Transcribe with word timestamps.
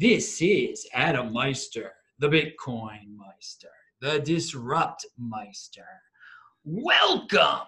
This 0.00 0.40
is 0.40 0.86
Adam 0.94 1.32
Meister, 1.32 1.90
the 2.20 2.28
Bitcoin 2.28 3.16
Meister, 3.16 3.72
the 4.00 4.20
Disrupt 4.20 5.04
Meister. 5.18 5.88
Welcome 6.64 7.66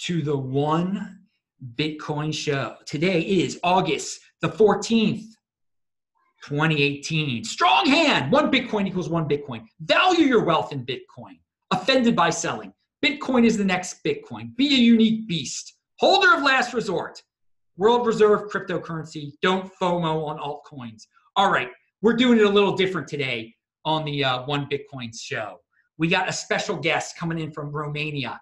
to 0.00 0.20
the 0.20 0.36
One 0.36 1.20
Bitcoin 1.76 2.34
Show. 2.34 2.76
Today 2.84 3.22
is 3.22 3.58
August 3.62 4.20
the 4.42 4.50
14th, 4.50 5.24
2018. 6.44 7.42
Strong 7.44 7.86
hand. 7.86 8.30
One 8.30 8.50
Bitcoin 8.50 8.86
equals 8.86 9.08
one 9.08 9.26
Bitcoin. 9.26 9.62
Value 9.80 10.26
your 10.26 10.44
wealth 10.44 10.74
in 10.74 10.84
Bitcoin. 10.84 11.38
Offended 11.70 12.14
by 12.14 12.28
selling. 12.28 12.74
Bitcoin 13.02 13.46
is 13.46 13.56
the 13.56 13.64
next 13.64 14.04
Bitcoin. 14.04 14.54
Be 14.56 14.74
a 14.74 14.78
unique 14.78 15.26
beast. 15.26 15.72
Holder 16.00 16.36
of 16.36 16.42
last 16.42 16.74
resort. 16.74 17.22
World 17.78 18.06
Reserve 18.06 18.50
cryptocurrency. 18.50 19.32
Don't 19.40 19.72
FOMO 19.80 20.26
on 20.26 20.38
altcoins. 20.38 21.04
All 21.38 21.50
right, 21.50 21.68
we're 22.00 22.16
doing 22.16 22.38
it 22.38 22.46
a 22.46 22.48
little 22.48 22.74
different 22.74 23.06
today 23.06 23.54
on 23.84 24.06
the 24.06 24.24
uh, 24.24 24.46
One 24.46 24.66
Bitcoin 24.70 25.14
show. 25.14 25.60
We 25.98 26.08
got 26.08 26.30
a 26.30 26.32
special 26.32 26.76
guest 26.76 27.18
coming 27.18 27.38
in 27.38 27.52
from 27.52 27.70
Romania. 27.70 28.40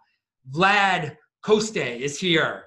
Vlad 0.52 1.16
Costea 1.44 1.98
is 1.98 2.20
here. 2.20 2.66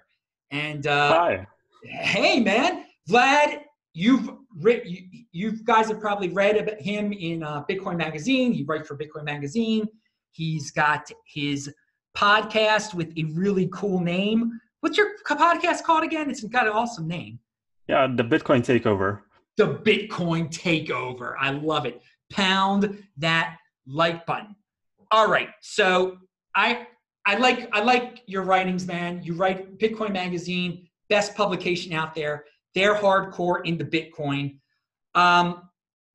And 0.51 0.85
uh, 0.85 1.13
hi. 1.13 1.47
Hey, 1.83 2.41
man. 2.41 2.83
Vlad, 3.09 3.61
you've 3.93 4.29
written, 4.53 4.91
you, 4.91 5.25
you 5.31 5.63
guys 5.63 5.87
have 5.87 6.01
probably 6.01 6.27
read 6.27 6.57
about 6.57 6.81
him 6.81 7.13
in 7.13 7.41
uh, 7.41 7.63
Bitcoin 7.63 7.95
Magazine. 7.95 8.51
He 8.51 8.65
writes 8.65 8.89
for 8.89 8.97
Bitcoin 8.97 9.23
Magazine. 9.23 9.87
He's 10.31 10.71
got 10.71 11.09
his 11.25 11.73
podcast 12.17 12.93
with 12.93 13.13
a 13.17 13.23
really 13.31 13.69
cool 13.71 14.01
name. 14.01 14.59
What's 14.81 14.97
your 14.97 15.11
podcast 15.25 15.83
called 15.83 16.03
again? 16.03 16.29
It's 16.29 16.43
got 16.43 16.67
an 16.67 16.73
awesome 16.73 17.07
name. 17.07 17.39
Yeah, 17.87 18.07
the 18.13 18.23
Bitcoin 18.23 18.59
Takeover 18.59 19.21
the 19.57 19.75
Bitcoin 19.75 20.49
takeover. 20.49 21.33
I 21.39 21.51
love 21.51 21.85
it. 21.85 22.01
Pound 22.31 23.03
that 23.17 23.57
like 23.85 24.25
button. 24.25 24.55
All 25.11 25.27
right. 25.27 25.49
So 25.61 26.17
I 26.55 26.87
I 27.25 27.35
like 27.35 27.69
I 27.73 27.81
like 27.81 28.21
your 28.27 28.43
writings, 28.43 28.87
man. 28.87 29.21
You 29.23 29.33
write 29.33 29.77
Bitcoin 29.79 30.13
Magazine, 30.13 30.87
best 31.09 31.35
publication 31.35 31.93
out 31.93 32.15
there. 32.15 32.45
They're 32.75 32.95
hardcore 32.95 33.65
into 33.65 33.83
Bitcoin. 33.83 34.59
Um, 35.15 35.63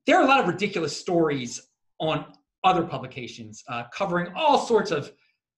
there 0.07 0.17
are 0.17 0.23
a 0.23 0.27
lot 0.27 0.39
of 0.39 0.47
ridiculous 0.47 0.95
stories 0.95 1.61
on 1.99 2.25
other 2.63 2.83
publications 2.83 3.63
uh, 3.67 3.83
covering 3.93 4.31
all 4.35 4.57
sorts 4.57 4.91
of 4.91 5.11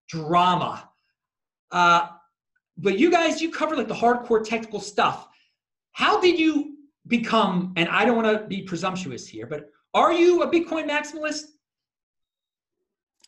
drama. 0.10 0.90
Uh, 1.72 2.08
but 2.78 2.98
you 3.00 3.12
guys, 3.12 3.42
you 3.42 3.52
cover 3.52 3.76
like 3.76 3.88
the 3.88 3.94
hardcore 3.94 4.44
technical 4.44 4.80
stuff. 4.80 5.28
How 5.94 6.20
did 6.20 6.40
you 6.40 6.75
become, 7.08 7.74
and 7.76 7.90
I 7.90 8.06
don't 8.06 8.16
want 8.16 8.38
to 8.38 8.48
be 8.48 8.64
presumptuous 8.64 9.28
here, 9.28 9.46
but 9.46 9.70
are 9.94 10.14
you 10.14 10.44
a 10.44 10.50
Bitcoin 10.50 10.90
maximalist? 10.90 11.44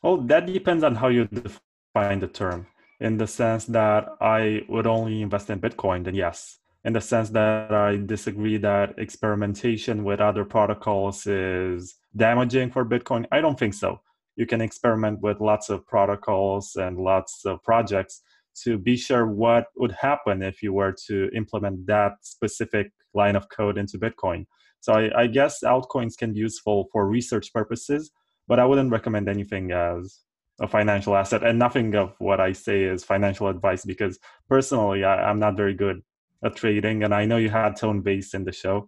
Well, 0.04 0.18
that 0.18 0.46
depends 0.46 0.84
on 0.84 0.96
how 0.96 1.08
you 1.08 1.26
define 1.26 2.20
the 2.20 2.28
term. 2.28 2.68
In 3.00 3.18
the 3.18 3.28
sense 3.28 3.66
that 3.66 4.08
I 4.20 4.64
would 4.68 4.88
only 4.88 5.22
invest 5.22 5.50
in 5.50 5.60
Bitcoin, 5.60 6.04
then 6.04 6.16
yes. 6.16 6.60
In 6.84 6.94
the 6.94 7.02
sense 7.02 7.30
that 7.32 7.74
I 7.74 7.98
disagree 7.98 8.58
that 8.58 8.98
experimentation 8.98 10.04
with 10.04 10.20
other 10.20 10.46
protocols 10.46 11.28
is 11.28 11.96
damaging 12.16 12.72
for 12.72 12.86
Bitcoin, 12.86 13.26
I 13.32 13.42
don't 13.42 13.60
think 13.60 13.74
so. 13.74 14.02
You 14.36 14.46
can 14.46 14.62
experiment 14.62 15.22
with 15.22 15.42
lots 15.42 15.70
of 15.70 15.86
protocols 15.86 16.76
and 16.76 16.98
lots 16.98 17.46
of 17.46 17.64
projects 17.64 18.22
to 18.64 18.78
be 18.78 18.96
sure 18.96 19.28
what 19.28 19.66
would 19.78 19.92
happen 19.92 20.42
if 20.42 20.62
you 20.62 20.74
were 20.74 20.96
to 21.08 21.30
implement 21.36 21.86
that 21.88 22.14
specific 22.22 22.92
line 23.14 23.36
of 23.36 23.50
code 23.50 23.78
into 23.78 23.98
Bitcoin. 23.98 24.46
So 24.80 24.94
I, 24.94 25.24
I, 25.24 25.28
guess 25.28 25.64
altcoins 25.64 26.18
can 26.18 26.34
be 26.34 26.40
useful 26.40 26.88
for 26.92 27.08
research 27.08 27.52
purposes, 27.52 28.12
but 28.48 28.60
I 28.60 28.66
wouldn't 28.66 28.92
recommend 28.92 29.28
anything 29.28 29.72
as 29.72 30.20
a 30.62 30.68
financial 30.68 31.16
asset. 31.16 31.44
And 31.44 31.60
nothing 31.60 31.96
of 31.96 32.14
what 32.20 32.40
I 32.40 32.52
say 32.52 32.84
is 32.84 33.04
financial 33.04 33.48
advice 33.48 33.86
because 33.86 34.20
personally, 34.50 35.04
I, 35.04 35.30
am 35.30 35.40
not 35.40 35.58
very 35.58 35.74
good 35.74 36.02
at 36.44 36.56
trading. 36.56 37.04
And 37.04 37.14
I 37.14 37.26
know 37.26 37.38
you 37.38 37.50
had 37.50 37.76
Tone 37.76 38.02
Vays 38.04 38.34
in 38.34 38.44
the 38.44 38.52
show. 38.52 38.88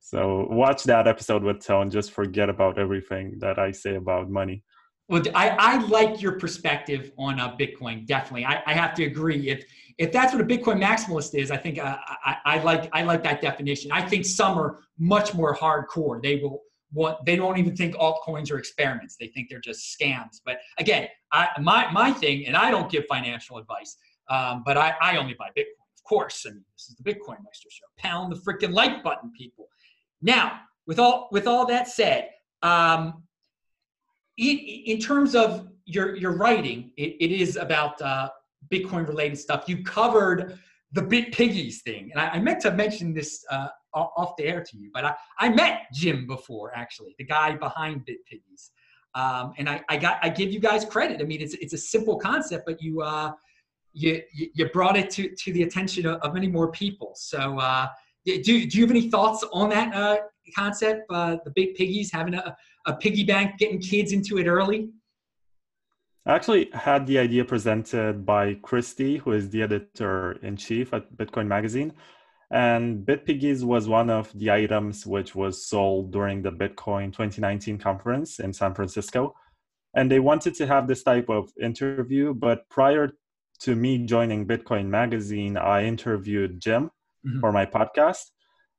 So 0.00 0.46
watch 0.50 0.84
that 0.84 1.06
episode 1.06 1.42
with 1.42 1.64
Tone. 1.64 1.90
Just 1.90 2.12
forget 2.12 2.48
about 2.48 2.78
everything 2.78 3.38
that 3.40 3.58
I 3.58 3.72
say 3.72 3.96
about 3.96 4.30
money. 4.30 4.62
Well, 5.08 5.22
I, 5.34 5.48
I 5.50 5.78
like 5.86 6.20
your 6.20 6.32
perspective 6.32 7.12
on 7.16 7.40
uh, 7.40 7.56
Bitcoin. 7.56 8.06
Definitely, 8.06 8.44
I, 8.44 8.62
I 8.66 8.74
have 8.74 8.94
to 8.94 9.04
agree. 9.04 9.48
If 9.48 9.64
if 9.96 10.12
that's 10.12 10.32
what 10.34 10.42
a 10.42 10.44
Bitcoin 10.44 10.82
maximalist 10.82 11.34
is, 11.34 11.50
I 11.50 11.56
think 11.56 11.78
uh, 11.78 11.96
I, 12.24 12.36
I 12.44 12.62
like 12.62 12.90
I 12.92 13.02
like 13.02 13.22
that 13.24 13.40
definition. 13.40 13.90
I 13.90 14.02
think 14.02 14.26
some 14.26 14.58
are 14.58 14.80
much 14.98 15.34
more 15.34 15.56
hardcore. 15.56 16.22
They 16.22 16.36
will 16.36 16.60
want 16.92 17.24
they 17.24 17.36
don't 17.36 17.56
even 17.56 17.74
think 17.74 17.94
altcoins 17.94 18.50
are 18.52 18.58
experiments. 18.58 19.16
They 19.18 19.28
think 19.28 19.48
they're 19.48 19.60
just 19.60 19.96
scams. 19.98 20.40
But 20.44 20.58
again, 20.78 21.08
I, 21.32 21.48
my 21.58 21.90
my 21.90 22.12
thing, 22.12 22.46
and 22.46 22.54
I 22.54 22.70
don't 22.70 22.90
give 22.90 23.06
financial 23.06 23.56
advice, 23.56 23.96
um, 24.28 24.62
but 24.66 24.76
I, 24.76 24.94
I 25.00 25.16
only 25.16 25.34
buy 25.34 25.48
Bitcoin, 25.56 25.88
of 25.96 26.04
course. 26.04 26.44
I 26.46 26.50
mean, 26.50 26.64
this 26.76 26.90
is 26.90 26.96
the 26.96 27.02
Bitcoin 27.02 27.38
Meister 27.42 27.70
show. 27.70 27.86
Pound 27.96 28.30
the 28.30 28.36
freaking 28.36 28.74
like 28.74 29.02
button, 29.02 29.32
people. 29.36 29.68
Now, 30.20 30.60
with 30.86 30.98
all 30.98 31.30
with 31.32 31.46
all 31.46 31.64
that 31.64 31.88
said. 31.88 32.28
Um, 32.60 33.22
in, 34.38 34.98
terms 34.98 35.34
of 35.34 35.68
your 35.84 36.16
your 36.16 36.32
writing, 36.32 36.92
it, 36.96 37.16
it 37.20 37.32
is 37.32 37.56
about 37.56 38.00
uh, 38.00 38.30
Bitcoin 38.72 39.06
related 39.06 39.38
stuff. 39.38 39.64
You 39.66 39.82
covered 39.82 40.58
the 40.92 41.02
Bit 41.02 41.32
Piggies 41.32 41.82
thing, 41.82 42.10
and 42.12 42.20
I, 42.20 42.28
I 42.28 42.38
meant 42.38 42.60
to 42.62 42.70
mention 42.70 43.12
this 43.12 43.44
uh, 43.50 43.68
off 43.94 44.36
the 44.36 44.44
air 44.44 44.62
to 44.62 44.76
you, 44.76 44.90
but 44.94 45.04
I, 45.04 45.14
I 45.38 45.48
met 45.48 45.86
Jim 45.92 46.26
before 46.26 46.72
actually, 46.74 47.14
the 47.18 47.24
guy 47.24 47.56
behind 47.56 48.04
Bit 48.04 48.24
Piggies, 48.26 48.70
um, 49.14 49.54
and 49.58 49.68
I, 49.68 49.82
I 49.88 49.96
got 49.96 50.18
I 50.22 50.28
give 50.28 50.52
you 50.52 50.60
guys 50.60 50.84
credit. 50.84 51.20
I 51.20 51.24
mean, 51.24 51.40
it's 51.40 51.54
it's 51.54 51.72
a 51.72 51.78
simple 51.78 52.16
concept, 52.16 52.64
but 52.64 52.80
you 52.80 53.02
uh, 53.02 53.32
you 53.92 54.22
you 54.32 54.68
brought 54.70 54.96
it 54.96 55.10
to 55.10 55.34
to 55.34 55.52
the 55.52 55.64
attention 55.64 56.06
of, 56.06 56.20
of 56.20 56.34
many 56.34 56.48
more 56.48 56.70
people. 56.70 57.12
So. 57.16 57.58
Uh, 57.58 57.88
do, 58.24 58.42
do 58.42 58.76
you 58.76 58.82
have 58.82 58.90
any 58.90 59.08
thoughts 59.08 59.42
on 59.54 59.70
that 59.70 59.94
uh, 59.94 60.18
concept? 60.54 61.06
Uh, 61.08 61.38
the 61.46 61.50
Bit 61.54 61.74
Piggies 61.76 62.12
having 62.12 62.34
a, 62.34 62.54
a 62.88 62.96
piggy 62.96 63.22
bank, 63.22 63.58
getting 63.58 63.80
kids 63.80 64.12
into 64.12 64.38
it 64.38 64.46
early? 64.46 64.90
I 66.26 66.34
actually 66.34 66.70
had 66.72 67.06
the 67.06 67.18
idea 67.18 67.44
presented 67.44 68.26
by 68.26 68.54
Christie, 68.54 69.18
who 69.18 69.32
is 69.32 69.50
the 69.50 69.62
editor 69.62 70.32
in 70.42 70.56
chief 70.56 70.92
at 70.92 71.12
Bitcoin 71.16 71.46
Magazine. 71.46 71.92
And 72.50 73.06
BitPiggies 73.06 73.62
was 73.62 73.88
one 73.88 74.08
of 74.10 74.32
the 74.34 74.50
items 74.50 75.06
which 75.06 75.34
was 75.34 75.66
sold 75.66 76.12
during 76.12 76.42
the 76.42 76.50
Bitcoin 76.50 77.12
2019 77.12 77.78
conference 77.78 78.40
in 78.40 78.52
San 78.52 78.74
Francisco. 78.74 79.34
And 79.94 80.10
they 80.10 80.18
wanted 80.18 80.54
to 80.56 80.66
have 80.66 80.86
this 80.86 81.02
type 81.02 81.28
of 81.28 81.50
interview. 81.60 82.34
But 82.34 82.68
prior 82.70 83.10
to 83.60 83.76
me 83.76 84.06
joining 84.06 84.46
Bitcoin 84.46 84.86
Magazine, 84.86 85.56
I 85.56 85.84
interviewed 85.84 86.60
Jim 86.60 86.90
mm-hmm. 87.26 87.40
for 87.40 87.52
my 87.52 87.66
podcast 87.66 88.30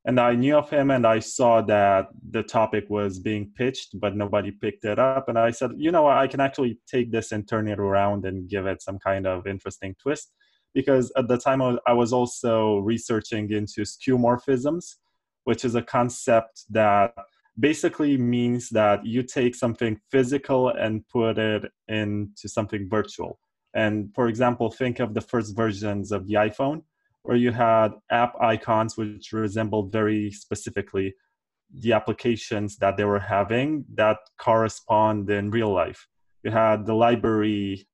and 0.06 0.18
I 0.18 0.34
knew 0.34 0.56
of 0.56 0.70
him 0.70 0.90
and 0.90 1.06
I 1.06 1.18
saw 1.18 1.60
that 1.62 2.06
the 2.30 2.42
topic 2.42 2.86
was 2.88 3.18
being 3.18 3.52
pitched, 3.54 4.00
but 4.00 4.16
nobody 4.16 4.50
picked 4.50 4.84
it 4.84 4.98
up. 4.98 5.28
And 5.28 5.38
I 5.38 5.50
said, 5.50 5.72
you 5.76 5.92
know, 5.92 6.06
I 6.06 6.26
can 6.26 6.40
actually 6.40 6.78
take 6.90 7.12
this 7.12 7.32
and 7.32 7.46
turn 7.46 7.68
it 7.68 7.78
around 7.78 8.24
and 8.24 8.48
give 8.48 8.66
it 8.66 8.80
some 8.82 8.98
kind 8.98 9.26
of 9.26 9.46
interesting 9.46 9.94
twist. 10.00 10.32
Because 10.72 11.12
at 11.16 11.28
the 11.28 11.36
time 11.36 11.60
I 11.86 11.92
was 11.92 12.12
also 12.12 12.78
researching 12.78 13.50
into 13.50 13.82
skeuomorphisms, 13.82 14.94
which 15.44 15.64
is 15.64 15.74
a 15.74 15.82
concept 15.82 16.64
that 16.70 17.12
basically 17.58 18.16
means 18.16 18.70
that 18.70 19.04
you 19.04 19.22
take 19.22 19.54
something 19.54 20.00
physical 20.10 20.68
and 20.68 21.06
put 21.08 21.36
it 21.36 21.64
into 21.88 22.48
something 22.48 22.88
virtual. 22.88 23.38
And 23.74 24.14
for 24.14 24.28
example, 24.28 24.70
think 24.70 24.98
of 24.98 25.12
the 25.12 25.20
first 25.20 25.54
versions 25.54 26.10
of 26.10 26.26
the 26.26 26.34
iPhone 26.34 26.84
where 27.22 27.36
you 27.36 27.52
had 27.52 27.92
app 28.10 28.34
icons 28.40 28.96
which 28.96 29.32
resembled 29.32 29.92
very 29.92 30.30
specifically 30.30 31.14
the 31.72 31.92
applications 31.92 32.76
that 32.78 32.96
they 32.96 33.04
were 33.04 33.20
having 33.20 33.84
that 33.94 34.18
correspond 34.38 35.30
in 35.30 35.50
real 35.50 35.72
life. 35.72 36.08
You 36.42 36.50
had 36.50 36.86
the 36.86 36.94
library 36.94 37.86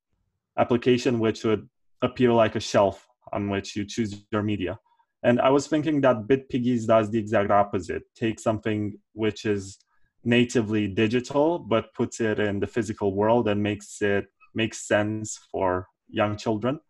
application 0.59 1.19
which 1.19 1.45
would 1.45 1.69
appear 2.03 2.33
like 2.33 2.57
a 2.57 2.61
shelf 2.61 3.07
on 3.33 3.51
which 3.51 3.77
you 3.77 3.85
choose 3.85 4.25
your 4.31 4.43
media. 4.43 4.79
And 5.23 5.41
I 5.41 5.51
was 5.51 5.67
thinking 5.67 6.01
that 6.03 6.29
BitPiggies 6.29 6.87
does 6.87 7.11
the 7.11 7.19
exact 7.19 7.51
opposite. 7.51 8.03
Take 8.15 8.39
something 8.39 8.99
which 9.13 9.45
is 9.45 9.79
natively 10.25 10.89
digital, 10.89 11.59
but 11.59 11.93
puts 11.95 12.21
it 12.21 12.39
in 12.39 12.61
the 12.61 12.67
physical 12.67 13.15
world 13.15 13.49
and 13.49 13.63
makes 13.63 14.01
it 14.03 14.27
makes 14.55 14.87
sense 14.87 15.39
for 15.51 15.89
young 16.09 16.37
children. 16.37 16.81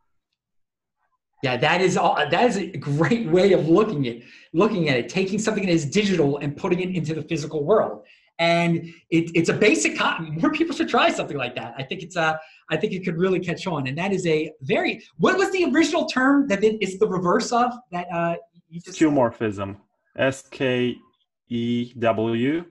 Yeah, 1.42 1.56
that 1.58 1.80
is 1.80 1.96
all. 1.96 2.16
That 2.16 2.44
is 2.44 2.56
a 2.56 2.66
great 2.76 3.26
way 3.36 3.52
of 3.52 3.68
looking 3.68 4.06
at 4.08 4.18
looking 4.52 4.88
at 4.88 4.96
it. 4.96 5.08
Taking 5.08 5.38
something 5.38 5.66
that 5.66 5.72
is 5.72 5.84
digital 5.84 6.38
and 6.38 6.56
putting 6.56 6.80
it 6.80 6.90
into 6.94 7.14
the 7.14 7.22
physical 7.22 7.64
world, 7.64 8.04
and 8.38 8.92
it, 9.10 9.30
it's 9.34 9.48
a 9.48 9.52
basic. 9.52 9.98
More 10.20 10.52
people 10.52 10.74
should 10.74 10.88
try 10.88 11.10
something 11.10 11.36
like 11.36 11.54
that. 11.56 11.74
I 11.76 11.82
think 11.82 12.02
it's 12.02 12.16
a. 12.16 12.38
I 12.70 12.76
think 12.76 12.92
it 12.92 13.04
could 13.04 13.16
really 13.16 13.40
catch 13.40 13.66
on, 13.66 13.86
and 13.86 13.96
that 13.98 14.12
is 14.12 14.26
a 14.26 14.52
very. 14.62 15.02
What 15.18 15.36
was 15.36 15.50
the 15.52 15.64
original 15.72 16.06
term 16.06 16.48
that 16.48 16.64
it's 16.64 16.98
the 16.98 17.08
reverse 17.08 17.52
of 17.52 17.72
that? 17.92 18.06
Uh, 18.12 18.36
you 18.68 18.80
just 18.80 18.98
skeuomorphism. 18.98 19.76
S 20.16 20.42
K 20.50 20.96
E 21.48 21.92
W 21.98 22.64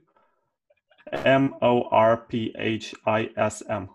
M 1.12 1.56
O 1.62 1.84
R 1.84 2.18
P 2.18 2.54
H 2.58 2.96
I 3.06 3.30
S 3.38 3.62
M. 3.70 3.90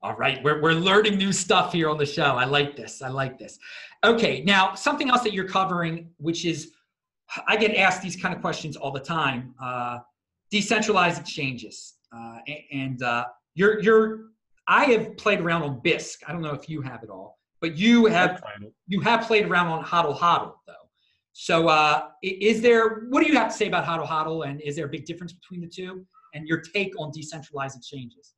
All 0.00 0.14
right, 0.14 0.42
we're, 0.44 0.62
we're 0.62 0.74
learning 0.74 1.18
new 1.18 1.32
stuff 1.32 1.72
here 1.72 1.88
on 1.90 1.98
the 1.98 2.06
show. 2.06 2.36
I 2.36 2.44
like 2.44 2.76
this. 2.76 3.02
I 3.02 3.08
like 3.08 3.36
this. 3.36 3.58
Okay, 4.04 4.42
now 4.44 4.74
something 4.74 5.10
else 5.10 5.22
that 5.22 5.32
you're 5.32 5.48
covering, 5.48 6.10
which 6.18 6.44
is 6.44 6.72
I 7.48 7.56
get 7.56 7.74
asked 7.74 8.02
these 8.02 8.14
kind 8.14 8.32
of 8.32 8.40
questions 8.40 8.76
all 8.76 8.92
the 8.92 9.00
time. 9.00 9.54
Uh, 9.60 9.98
decentralized 10.50 11.20
exchanges, 11.20 11.94
uh, 12.16 12.38
and 12.72 13.02
uh, 13.02 13.24
you're 13.54 13.80
you're. 13.80 14.28
I 14.68 14.84
have 14.84 15.16
played 15.16 15.40
around 15.40 15.62
on 15.62 15.80
Bisq. 15.80 16.18
I 16.26 16.32
don't 16.32 16.42
know 16.42 16.54
if 16.54 16.68
you 16.68 16.80
have 16.82 17.02
it 17.02 17.10
all, 17.10 17.38
but 17.60 17.76
you 17.76 18.06
have 18.06 18.40
you 18.86 19.00
have 19.00 19.22
played 19.22 19.46
around 19.46 19.66
on 19.66 19.84
Hodl 19.84 20.16
Hodl 20.16 20.54
though. 20.66 20.74
So, 21.32 21.68
uh, 21.68 22.08
is 22.22 22.62
there? 22.62 23.06
What 23.08 23.22
do 23.22 23.28
you 23.28 23.36
have 23.36 23.48
to 23.48 23.54
say 23.54 23.66
about 23.66 23.84
Hodl 23.84 24.06
Hodl, 24.06 24.48
and 24.48 24.60
is 24.60 24.76
there 24.76 24.86
a 24.86 24.88
big 24.88 25.06
difference 25.06 25.32
between 25.32 25.60
the 25.60 25.68
two? 25.68 26.06
And 26.34 26.46
your 26.46 26.60
take 26.60 26.92
on 27.00 27.10
decentralized 27.10 27.76
exchanges? 27.76 28.34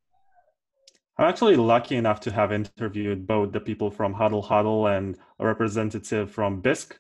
I'm 1.21 1.29
actually 1.29 1.57
lucky 1.57 1.97
enough 1.97 2.21
to 2.21 2.33
have 2.33 2.51
interviewed 2.51 3.27
both 3.27 3.53
the 3.53 3.61
people 3.61 3.91
from 3.91 4.15
Hodl 4.15 4.43
Hodl 4.43 4.97
and 4.97 5.19
a 5.39 5.45
representative 5.47 6.31
from 6.31 6.63
Bisq, 6.63 6.93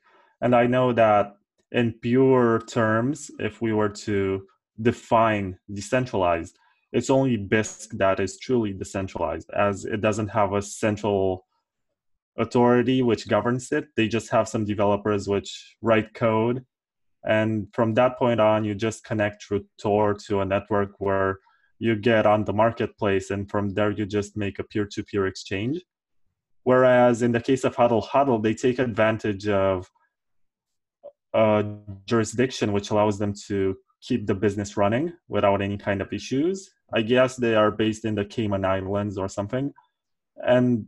and 0.43 0.55
I 0.55 0.67
know 0.67 0.93
that 0.93 1.37
in 1.72 1.94
pure 2.02 2.61
terms, 2.69 3.31
if 3.38 3.62
we 3.62 3.72
were 3.72 3.88
to 3.88 4.46
define 4.82 5.58
decentralized, 5.72 6.58
it's 6.93 7.08
only 7.08 7.38
Bisq 7.38 7.96
that 7.96 8.20
is 8.20 8.38
truly 8.38 8.75
decentralized, 8.75 9.49
as 9.56 9.87
it 9.87 10.02
doesn't 10.02 10.28
have 10.28 10.52
a 10.52 10.61
central 10.61 11.46
authority 12.37 13.00
which 13.00 13.26
governs 13.26 13.73
it. 13.73 13.87
They 13.96 14.06
just 14.06 14.28
have 14.32 14.50
some 14.50 14.66
developers 14.66 15.28
which 15.28 15.76
write 15.81 16.12
code. 16.12 16.66
And 17.25 17.69
from 17.73 17.94
that 17.94 18.19
point 18.19 18.38
on, 18.38 18.66
you 18.66 18.75
just 18.75 19.02
connect 19.02 19.44
through 19.44 19.64
Tor 19.81 20.12
to 20.26 20.40
a 20.40 20.44
network 20.44 20.90
where 20.99 21.38
you 21.81 21.97
get 21.97 22.27
on 22.27 22.44
the 22.44 22.53
marketplace, 22.53 23.31
and 23.31 23.50
from 23.50 23.71
there, 23.71 23.91
you 23.91 24.06
just 24.06 24.37
make 24.37 24.61
a 24.61 24.65
peer 24.65 24.87
to 24.87 25.03
peer 25.03 25.27
exchange. 25.27 25.81
Whereas 26.62 27.23
in 27.23 27.32
the 27.32 27.41
case 27.41 27.65
of 27.65 27.75
Hodl 27.75 28.06
Hodl 28.06 28.43
they 28.43 28.55
take 28.55 28.79
advantage 28.79 29.49
of 29.49 29.91
a 31.32 31.65
jurisdiction 32.06 32.73
which 32.73 32.91
allows 32.91 33.19
them 33.19 33.32
to 33.49 33.77
keep 34.03 34.27
the 34.27 34.35
business 34.35 34.77
running 34.77 35.12
without 35.29 35.62
any 35.62 35.79
kind 35.79 36.00
of 36.03 36.12
issues. 36.12 36.71
I 36.93 37.03
guess 37.03 37.37
they 37.37 37.55
are 37.55 37.71
based 37.71 38.05
in 38.05 38.15
the 38.15 38.25
Cayman 38.25 38.65
Islands 38.65 39.17
or 39.17 39.29
something. 39.29 39.73
And 40.37 40.87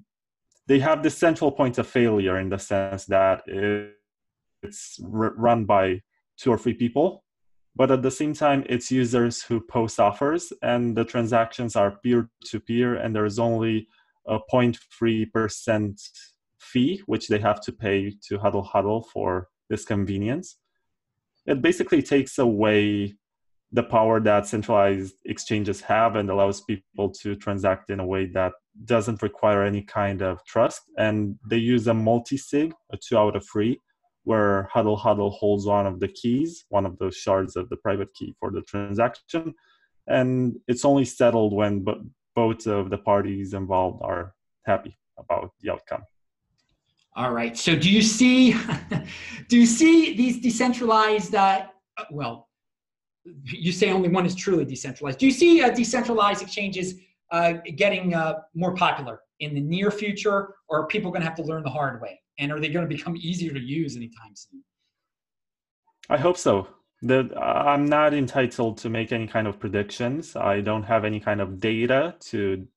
they 0.66 0.78
have 0.80 1.02
this 1.02 1.16
central 1.16 1.52
point 1.52 1.78
of 1.78 1.86
failure 1.86 2.38
in 2.38 2.48
the 2.48 2.58
sense 2.58 3.06
that 3.06 3.42
it's 4.62 4.98
run 5.02 5.64
by 5.64 6.02
two 6.36 6.50
or 6.50 6.58
three 6.58 6.74
people. 6.74 7.21
But 7.74 7.90
at 7.90 8.02
the 8.02 8.10
same 8.10 8.34
time, 8.34 8.64
it's 8.68 8.90
users 8.90 9.42
who 9.42 9.60
post 9.60 9.98
offers, 9.98 10.52
and 10.62 10.96
the 10.96 11.04
transactions 11.04 11.74
are 11.74 11.98
peer 12.02 12.28
to 12.46 12.60
peer, 12.60 12.94
and 12.96 13.14
there's 13.16 13.38
only 13.38 13.88
a 14.26 14.38
0.3% 14.52 16.10
fee, 16.58 17.02
which 17.06 17.28
they 17.28 17.38
have 17.38 17.60
to 17.62 17.72
pay 17.72 18.14
to 18.28 18.38
Hodl 18.38 18.66
Hodl 18.66 19.06
for 19.06 19.48
this 19.70 19.84
convenience. 19.84 20.58
It 21.46 21.62
basically 21.62 22.02
takes 22.02 22.38
away 22.38 23.14
the 23.72 23.82
power 23.82 24.20
that 24.20 24.46
centralized 24.46 25.14
exchanges 25.24 25.80
have 25.80 26.16
and 26.16 26.28
allows 26.28 26.60
people 26.60 27.08
to 27.08 27.34
transact 27.34 27.88
in 27.88 28.00
a 28.00 28.06
way 28.06 28.26
that 28.26 28.52
doesn't 28.84 29.22
require 29.22 29.64
any 29.64 29.82
kind 29.82 30.20
of 30.20 30.44
trust. 30.44 30.82
And 30.98 31.38
they 31.48 31.56
use 31.56 31.86
a 31.86 31.94
multi 31.94 32.36
sig, 32.36 32.74
a 32.92 32.98
two 32.98 33.16
out 33.16 33.34
of 33.34 33.46
three, 33.50 33.80
where 34.24 34.68
Hodl 34.74 34.98
Hodl 34.98 35.32
holds 35.32 35.66
one 35.66 35.86
of 35.86 36.00
the 36.00 36.08
keys, 36.08 36.64
one 36.68 36.86
of 36.86 36.98
those 36.98 37.16
shards 37.16 37.56
of 37.56 37.68
the 37.68 37.76
private 37.76 38.12
key 38.14 38.34
for 38.38 38.50
the 38.50 38.62
transaction. 38.62 39.54
And 40.06 40.56
it's 40.68 40.84
only 40.84 41.04
settled 41.04 41.52
when 41.52 41.84
both 42.34 42.66
of 42.66 42.90
the 42.90 42.98
parties 42.98 43.54
involved 43.54 44.00
are 44.02 44.34
happy 44.64 44.96
about 45.18 45.52
the 45.60 45.72
outcome. 45.72 46.02
All 47.14 47.32
right. 47.32 47.56
So 47.56 47.76
do 47.76 47.90
you 47.90 48.02
see 48.02 48.52
do 49.48 49.58
you 49.58 49.66
see 49.66 50.16
these 50.16 50.40
decentralized 50.40 51.34
uh, 51.34 51.66
well 52.10 52.48
you 53.44 53.72
say 53.72 53.90
only 53.90 54.08
one 54.08 54.26
is 54.26 54.34
truly 54.34 54.64
decentralized. 54.64 55.18
Do 55.18 55.26
you 55.26 55.32
see 55.32 55.62
uh, 55.62 55.70
decentralized 55.70 56.42
exchanges 56.42 56.94
uh, 57.32 57.54
getting 57.76 58.14
uh, 58.14 58.34
more 58.54 58.74
popular 58.74 59.20
in 59.40 59.54
the 59.54 59.60
near 59.60 59.90
future 59.90 60.54
or 60.68 60.82
are 60.82 60.86
people 60.86 61.10
going 61.10 61.22
to 61.22 61.26
have 61.26 61.36
to 61.36 61.42
learn 61.42 61.62
the 61.62 61.70
hard 61.70 62.00
way? 62.00 62.20
And 62.38 62.52
are 62.52 62.60
they 62.60 62.68
going 62.68 62.88
to 62.88 62.94
become 62.94 63.16
easier 63.16 63.52
to 63.52 63.60
use 63.60 63.96
anytime 63.96 64.34
soon? 64.34 64.62
I 66.08 66.18
hope 66.18 66.36
so. 66.36 66.68
The, 67.00 67.36
I'm 67.36 67.86
not 67.86 68.14
entitled 68.14 68.78
to 68.78 68.88
make 68.88 69.12
any 69.12 69.26
kind 69.26 69.46
of 69.48 69.58
predictions. 69.58 70.36
I 70.36 70.60
don't 70.60 70.84
have 70.84 71.04
any 71.04 71.18
kind 71.18 71.40
of 71.40 71.58
data 71.58 72.14
to 72.30 72.68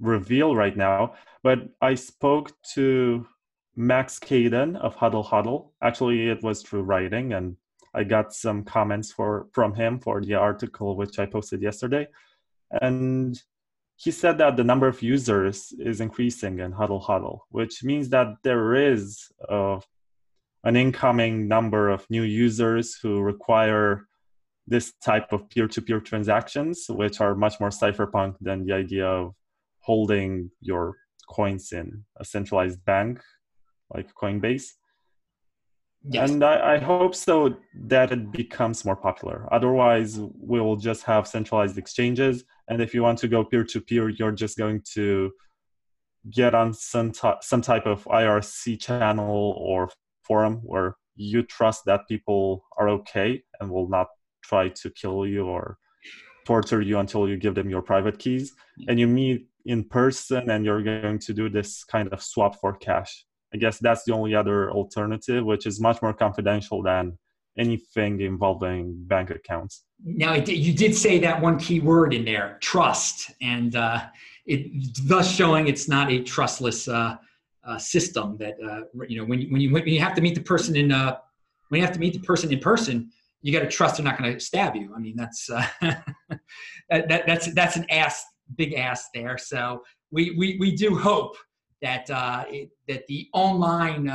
reveal 0.00 0.56
right 0.56 0.76
now, 0.76 1.14
but 1.42 1.68
I 1.80 1.94
spoke 1.94 2.50
to 2.74 3.26
Max 3.76 4.18
Keidun 4.18 4.76
of 4.76 4.96
Hodl 4.96 5.24
Hodl. 5.24 5.70
Actually, 5.82 6.28
it 6.28 6.42
was 6.42 6.62
through 6.62 6.82
writing, 6.82 7.34
and 7.34 7.56
I 7.94 8.04
got 8.04 8.32
some 8.32 8.64
comments 8.64 9.12
for 9.12 9.46
from 9.52 9.74
him 9.74 10.00
for 10.00 10.20
the 10.20 10.34
article 10.34 10.96
which 10.96 11.18
I 11.18 11.26
posted 11.26 11.62
yesterday, 11.62 12.08
and 12.70 13.40
he 13.96 14.10
said 14.10 14.38
that 14.38 14.56
the 14.56 14.64
number 14.64 14.88
of 14.88 15.02
users 15.02 15.72
is 15.78 16.00
increasing 16.00 16.58
in 16.58 16.72
Hodl 16.72 17.02
Hodl, 17.02 17.40
which 17.50 17.84
means 17.84 18.08
that 18.10 18.28
there 18.42 18.74
is 18.74 19.30
uh, 19.48 19.78
an 20.64 20.76
incoming 20.76 21.46
number 21.46 21.90
of 21.90 22.08
new 22.10 22.22
users 22.22 22.96
who 23.00 23.20
require 23.20 24.06
this 24.66 24.92
type 25.04 25.32
of 25.32 25.48
peer-to-peer 25.50 26.00
transactions, 26.00 26.86
which 26.88 27.20
are 27.20 27.34
much 27.34 27.60
more 27.60 27.68
cypherpunk 27.68 28.34
than 28.40 28.64
the 28.64 28.72
idea 28.72 29.06
of 29.06 29.34
holding 29.80 30.50
your 30.60 30.96
coins 31.28 31.72
in 31.72 32.04
a 32.18 32.24
centralized 32.24 32.82
bank 32.84 33.20
like 33.94 34.12
Coinbase. 34.14 34.68
Yes. 36.06 36.30
And 36.30 36.44
I, 36.44 36.74
I, 36.74 36.78
hope 36.78 37.14
so 37.14 37.56
that 37.86 38.12
it 38.12 38.30
becomes 38.30 38.84
more 38.84 38.96
popular. 38.96 39.48
Otherwise, 39.50 40.18
we'll 40.18 40.76
just 40.76 41.02
have 41.04 41.26
centralized 41.26 41.78
exchanges. 41.78 42.44
And 42.68 42.80
if 42.80 42.94
you 42.94 43.02
want 43.02 43.18
to 43.18 43.28
go 43.28 43.44
peer 43.44 43.64
to 43.64 43.80
peer, 43.80 44.08
you're 44.08 44.32
just 44.32 44.56
going 44.56 44.82
to 44.94 45.32
get 46.30 46.54
on 46.54 46.72
some, 46.72 47.12
t- 47.12 47.40
some 47.42 47.60
type 47.60 47.86
of 47.86 48.04
IRC 48.04 48.80
channel 48.80 49.54
or 49.58 49.90
forum 50.22 50.60
where 50.62 50.96
you 51.16 51.42
trust 51.42 51.84
that 51.86 52.08
people 52.08 52.64
are 52.78 52.88
okay 52.88 53.42
and 53.60 53.70
will 53.70 53.88
not 53.88 54.08
try 54.42 54.68
to 54.68 54.90
kill 54.90 55.26
you 55.26 55.46
or 55.46 55.78
torture 56.44 56.80
you 56.80 56.98
until 56.98 57.28
you 57.28 57.36
give 57.36 57.54
them 57.54 57.70
your 57.70 57.82
private 57.82 58.18
keys. 58.18 58.52
And 58.88 58.98
you 58.98 59.06
meet 59.06 59.46
in 59.66 59.84
person 59.84 60.50
and 60.50 60.64
you're 60.64 60.82
going 60.82 61.18
to 61.18 61.32
do 61.32 61.48
this 61.48 61.84
kind 61.84 62.08
of 62.12 62.22
swap 62.22 62.60
for 62.60 62.74
cash. 62.74 63.24
I 63.52 63.56
guess 63.56 63.78
that's 63.78 64.04
the 64.04 64.12
only 64.12 64.34
other 64.34 64.70
alternative, 64.70 65.44
which 65.44 65.66
is 65.66 65.80
much 65.80 66.02
more 66.02 66.12
confidential 66.12 66.82
than 66.82 67.18
anything 67.58 68.20
involving 68.20 68.94
bank 69.06 69.30
accounts. 69.30 69.84
Now, 70.04 70.34
you 70.34 70.72
did 70.72 70.94
say 70.94 71.18
that 71.20 71.40
one 71.40 71.58
key 71.58 71.80
word 71.80 72.12
in 72.12 72.24
there, 72.24 72.58
trust, 72.60 73.30
and 73.40 73.76
uh, 73.76 74.04
it 74.46 74.70
thus 75.04 75.34
showing 75.34 75.68
it's 75.68 75.88
not 75.88 76.10
a 76.10 76.22
trustless 76.22 76.88
uh, 76.88 77.16
uh, 77.66 77.78
system. 77.78 78.36
That 78.38 78.54
uh, 78.62 78.82
you 79.08 79.18
know, 79.18 79.24
when 79.24 79.50
when 79.50 79.60
you 79.60 79.72
when 79.72 79.86
you 79.86 80.00
have 80.00 80.14
to 80.14 80.20
meet 80.20 80.34
the 80.34 80.42
person 80.42 80.76
in 80.76 80.92
uh, 80.92 81.16
when 81.68 81.80
you 81.80 81.86
have 81.86 81.94
to 81.94 82.00
meet 82.00 82.12
the 82.12 82.20
person 82.20 82.52
in 82.52 82.58
person, 82.58 83.10
you 83.42 83.52
got 83.52 83.60
to 83.60 83.68
trust 83.68 83.96
they're 83.96 84.04
not 84.04 84.18
going 84.18 84.32
to 84.32 84.40
stab 84.40 84.76
you. 84.76 84.92
I 84.94 84.98
mean, 84.98 85.16
that's 85.16 85.48
uh, 85.48 85.66
that, 86.90 87.08
that, 87.08 87.26
that's 87.26 87.52
that's 87.54 87.76
an 87.76 87.86
ass 87.90 88.24
big 88.56 88.74
ass 88.74 89.08
there. 89.14 89.38
So 89.38 89.82
we, 90.10 90.32
we, 90.32 90.58
we 90.60 90.76
do 90.76 90.98
hope 90.98 91.36
that, 91.80 92.06
it, 92.50 92.70
that 92.88 93.06
the 93.06 93.28
online, 93.32 94.08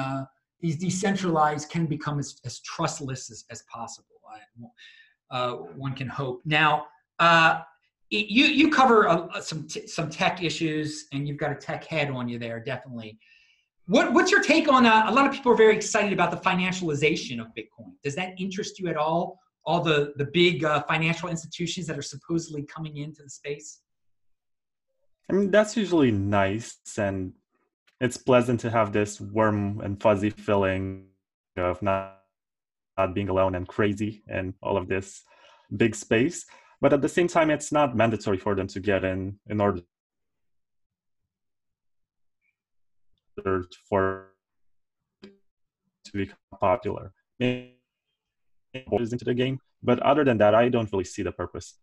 these 0.61 0.77
decentralized 0.77 1.69
can 1.69 1.85
become 1.85 2.19
as, 2.19 2.39
as 2.45 2.59
trustless 2.61 3.31
as, 3.31 3.45
as 3.49 3.63
possible. 3.63 4.07
Uh, 5.31 5.53
one 5.53 5.93
can 5.93 6.07
hope. 6.07 6.41
Now, 6.45 6.87
uh, 7.19 7.61
you, 8.09 8.45
you 8.45 8.71
cover 8.71 9.07
uh, 9.07 9.39
some, 9.39 9.67
t- 9.67 9.85
some 9.85 10.09
tech 10.09 10.41
issues 10.43 11.05
and 11.13 11.27
you've 11.27 11.37
got 11.37 11.51
a 11.51 11.55
tech 11.55 11.83
head 11.85 12.09
on 12.09 12.27
you 12.27 12.39
there, 12.39 12.59
definitely. 12.59 13.19
What, 13.85 14.13
what's 14.13 14.31
your 14.31 14.41
take 14.41 14.67
on 14.67 14.85
uh, 14.85 15.05
a 15.07 15.13
lot 15.13 15.27
of 15.27 15.31
people 15.31 15.51
are 15.51 15.55
very 15.55 15.75
excited 15.75 16.13
about 16.13 16.31
the 16.31 16.37
financialization 16.37 17.39
of 17.39 17.47
Bitcoin? 17.57 17.93
Does 18.03 18.15
that 18.15 18.33
interest 18.39 18.79
you 18.79 18.87
at 18.87 18.97
all? 18.97 19.39
All 19.65 19.81
the, 19.81 20.13
the 20.15 20.25
big 20.25 20.63
uh, 20.63 20.83
financial 20.83 21.29
institutions 21.29 21.85
that 21.87 21.97
are 21.97 22.03
supposedly 22.03 22.63
coming 22.63 22.97
into 22.97 23.21
the 23.21 23.29
space? 23.29 23.81
I 25.29 25.33
mean, 25.33 25.51
that's 25.51 25.77
usually 25.77 26.11
nice 26.11 26.77
and 26.97 27.33
it's 28.01 28.17
pleasant 28.17 28.59
to 28.61 28.69
have 28.69 28.93
this 28.93 29.19
warm 29.19 29.81
and 29.81 30.01
fuzzy 30.01 30.29
feeling 30.29 31.05
of 31.57 31.81
not, 31.81 32.19
not 32.97 33.13
being 33.13 33.29
alone 33.29 33.55
and 33.55 33.67
crazy 33.67 34.23
and 34.27 34.53
all 34.61 34.77
of 34.77 34.87
this 34.87 35.23
big 35.75 35.95
space. 35.95 36.45
But 36.81 36.93
at 36.93 37.01
the 37.01 37.09
same 37.09 37.27
time, 37.27 37.49
it's 37.49 37.71
not 37.71 37.95
mandatory 37.95 38.37
for 38.37 38.55
them 38.55 38.67
to 38.67 38.79
get 38.79 39.03
in 39.03 39.37
in 39.47 39.59
order 39.59 39.81
for 43.89 44.29
to 45.23 46.11
become 46.13 46.37
popular. 46.59 47.13
Into 47.39 49.25
the 49.25 49.33
game, 49.33 49.59
But 49.81 49.99
other 49.99 50.23
than 50.23 50.37
that, 50.37 50.53
I 50.53 50.69
don't 50.69 50.91
really 50.91 51.03
see 51.03 51.23
the 51.23 51.31
purpose. 51.31 51.75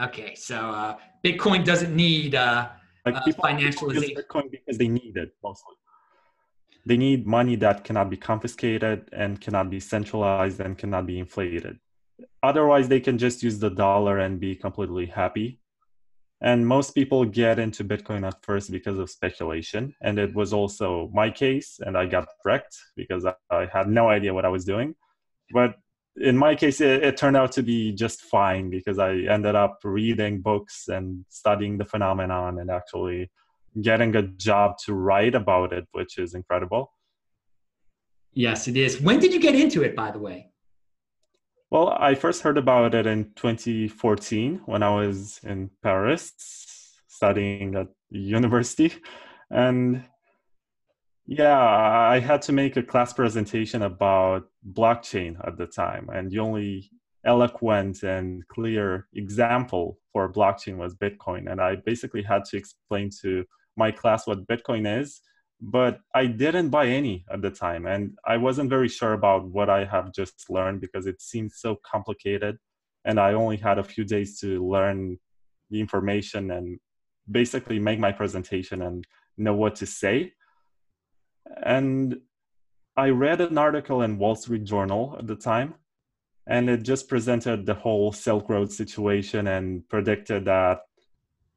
Okay, 0.00 0.34
so 0.34 0.56
uh, 0.56 0.96
Bitcoin 1.24 1.64
doesn't 1.64 1.94
need 1.94 2.34
uh, 2.34 2.68
like 3.04 3.16
uh, 3.16 3.22
people 3.22 3.44
financialization. 3.44 4.16
Bitcoin 4.16 4.50
because 4.50 4.78
they 4.78 4.88
need 4.88 5.16
it 5.16 5.34
mostly. 5.42 5.74
They 6.84 6.96
need 6.96 7.26
money 7.26 7.56
that 7.56 7.84
cannot 7.84 8.10
be 8.10 8.16
confiscated 8.16 9.08
and 9.12 9.40
cannot 9.40 9.70
be 9.70 9.78
centralized 9.78 10.60
and 10.60 10.76
cannot 10.76 11.06
be 11.06 11.18
inflated. 11.18 11.78
Otherwise, 12.42 12.88
they 12.88 13.00
can 13.00 13.18
just 13.18 13.42
use 13.42 13.58
the 13.58 13.70
dollar 13.70 14.18
and 14.18 14.40
be 14.40 14.56
completely 14.56 15.06
happy. 15.06 15.60
And 16.40 16.66
most 16.66 16.92
people 16.92 17.24
get 17.24 17.60
into 17.60 17.84
Bitcoin 17.84 18.26
at 18.26 18.44
first 18.44 18.72
because 18.72 18.98
of 18.98 19.08
speculation. 19.10 19.94
And 20.00 20.18
it 20.18 20.34
was 20.34 20.52
also 20.52 21.08
my 21.14 21.30
case, 21.30 21.78
and 21.86 21.96
I 21.96 22.06
got 22.06 22.26
wrecked 22.44 22.76
because 22.96 23.24
I, 23.24 23.34
I 23.48 23.66
had 23.72 23.86
no 23.86 24.08
idea 24.08 24.34
what 24.34 24.44
I 24.44 24.48
was 24.48 24.64
doing. 24.64 24.96
But 25.52 25.76
in 26.16 26.36
my 26.36 26.54
case, 26.54 26.80
it, 26.80 27.02
it, 27.02 27.16
turned 27.16 27.36
out 27.36 27.52
to 27.52 27.62
be 27.62 27.92
just 27.92 28.22
fine 28.22 28.70
because 28.70 28.98
I 28.98 29.14
ended 29.14 29.54
up 29.54 29.78
reading 29.82 30.40
books 30.40 30.88
and 30.88 31.24
studying 31.28 31.78
the 31.78 31.84
phenomenon 31.84 32.58
and 32.58 32.70
actually 32.70 33.30
getting 33.80 34.14
a 34.16 34.22
job 34.22 34.76
to 34.84 34.92
write 34.92 35.34
about 35.34 35.72
it, 35.72 35.86
which 35.92 36.18
is 36.18 36.34
incredible. 36.34 36.92
Yes, 38.34 38.68
it 38.68 38.76
is. 38.76 39.00
When 39.00 39.20
did 39.20 39.32
you 39.32 39.40
get 39.40 39.54
into 39.54 39.82
it, 39.82 39.96
by 39.96 40.10
the 40.10 40.18
way? 40.18 40.50
Well, 41.70 41.96
I 41.98 42.14
first 42.14 42.42
heard 42.42 42.58
about 42.58 42.94
it 42.94 43.06
in 43.06 43.32
2014 43.36 44.62
when 44.66 44.82
I 44.82 45.06
was 45.06 45.40
in 45.42 45.70
Paris 45.82 46.32
studying 47.08 47.74
at 47.76 47.88
university. 48.10 48.92
And 49.50 50.04
yeah, 51.26 51.58
I 51.58 52.18
had 52.18 52.42
to 52.42 52.52
make 52.52 52.76
a 52.76 52.82
class 52.82 53.12
presentation 53.12 53.82
about 53.82 54.44
blockchain 54.72 55.36
at 55.46 55.56
the 55.56 55.66
time. 55.66 56.08
And 56.12 56.30
the 56.30 56.38
only 56.38 56.90
eloquent 57.24 58.02
and 58.02 58.46
clear 58.48 59.06
example 59.14 59.98
for 60.12 60.32
blockchain 60.32 60.76
was 60.76 60.94
Bitcoin. 60.96 61.50
And 61.50 61.60
I 61.60 61.76
basically 61.76 62.22
had 62.22 62.44
to 62.46 62.56
explain 62.56 63.10
to 63.22 63.44
my 63.76 63.90
class 63.90 64.26
what 64.26 64.46
Bitcoin 64.46 65.00
is 65.00 65.20
but 65.62 66.00
I 66.12 66.26
didn't 66.26 66.70
buy 66.70 66.88
any 66.88 67.24
at 67.32 67.40
the 67.40 67.50
time. 67.50 67.86
And 67.86 68.18
I 68.26 68.36
wasn't 68.36 68.68
very 68.68 68.88
sure 68.88 69.12
about 69.12 69.48
what 69.48 69.70
I 69.70 69.84
have 69.84 70.12
just 70.12 70.50
learned 70.50 70.80
because 70.80 71.06
it 71.06 71.22
seemed 71.22 71.52
so 71.52 71.78
complicated. 71.86 72.58
And 73.04 73.20
I 73.20 73.34
only 73.34 73.56
had 73.56 73.78
a 73.78 73.84
few 73.84 74.04
days 74.04 74.40
to 74.40 74.68
learn 74.68 75.18
the 75.70 75.80
information 75.80 76.50
and 76.50 76.80
basically 77.30 77.78
make 77.78 78.00
my 78.00 78.10
presentation 78.10 78.82
and 78.82 79.06
know 79.38 79.54
what 79.54 79.76
to 79.76 79.86
say. 79.86 80.32
And 81.62 82.20
I 82.96 83.08
read 83.08 83.40
an 83.40 83.58
article 83.58 84.02
in 84.02 84.18
Wall 84.18 84.36
Street 84.36 84.64
Journal 84.64 85.16
at 85.18 85.26
the 85.26 85.36
time, 85.36 85.74
and 86.46 86.68
it 86.68 86.82
just 86.82 87.08
presented 87.08 87.66
the 87.66 87.74
whole 87.74 88.12
Silk 88.12 88.48
Road 88.48 88.70
situation 88.70 89.46
and 89.46 89.88
predicted 89.88 90.44
that 90.46 90.80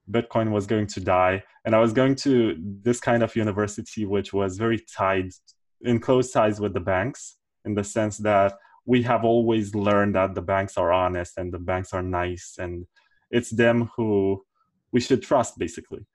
Bitcoin 0.09 0.51
was 0.51 0.67
going 0.67 0.87
to 0.87 0.99
die. 0.99 1.43
And 1.65 1.75
I 1.75 1.79
was 1.79 1.93
going 1.93 2.15
to 2.17 2.55
this 2.83 2.99
kind 2.99 3.23
of 3.23 3.35
university, 3.35 4.05
which 4.05 4.33
was 4.33 4.57
very 4.57 4.79
tied, 4.79 5.31
in 5.81 5.99
close 5.99 6.31
ties 6.31 6.59
with 6.59 6.73
the 6.73 6.79
banks, 6.79 7.37
in 7.65 7.73
the 7.73 7.83
sense 7.83 8.17
that 8.17 8.53
we 8.85 9.01
have 9.03 9.25
always 9.25 9.73
learned 9.73 10.15
that 10.15 10.35
the 10.35 10.41
banks 10.41 10.77
are 10.77 10.93
honest 10.93 11.37
and 11.37 11.51
the 11.51 11.59
banks 11.59 11.91
are 11.93 12.03
nice, 12.03 12.55
and 12.59 12.85
it's 13.31 13.49
them 13.49 13.89
who 13.97 14.43
we 14.91 15.01
should 15.01 15.23
trust, 15.23 15.57
basically. 15.57 16.05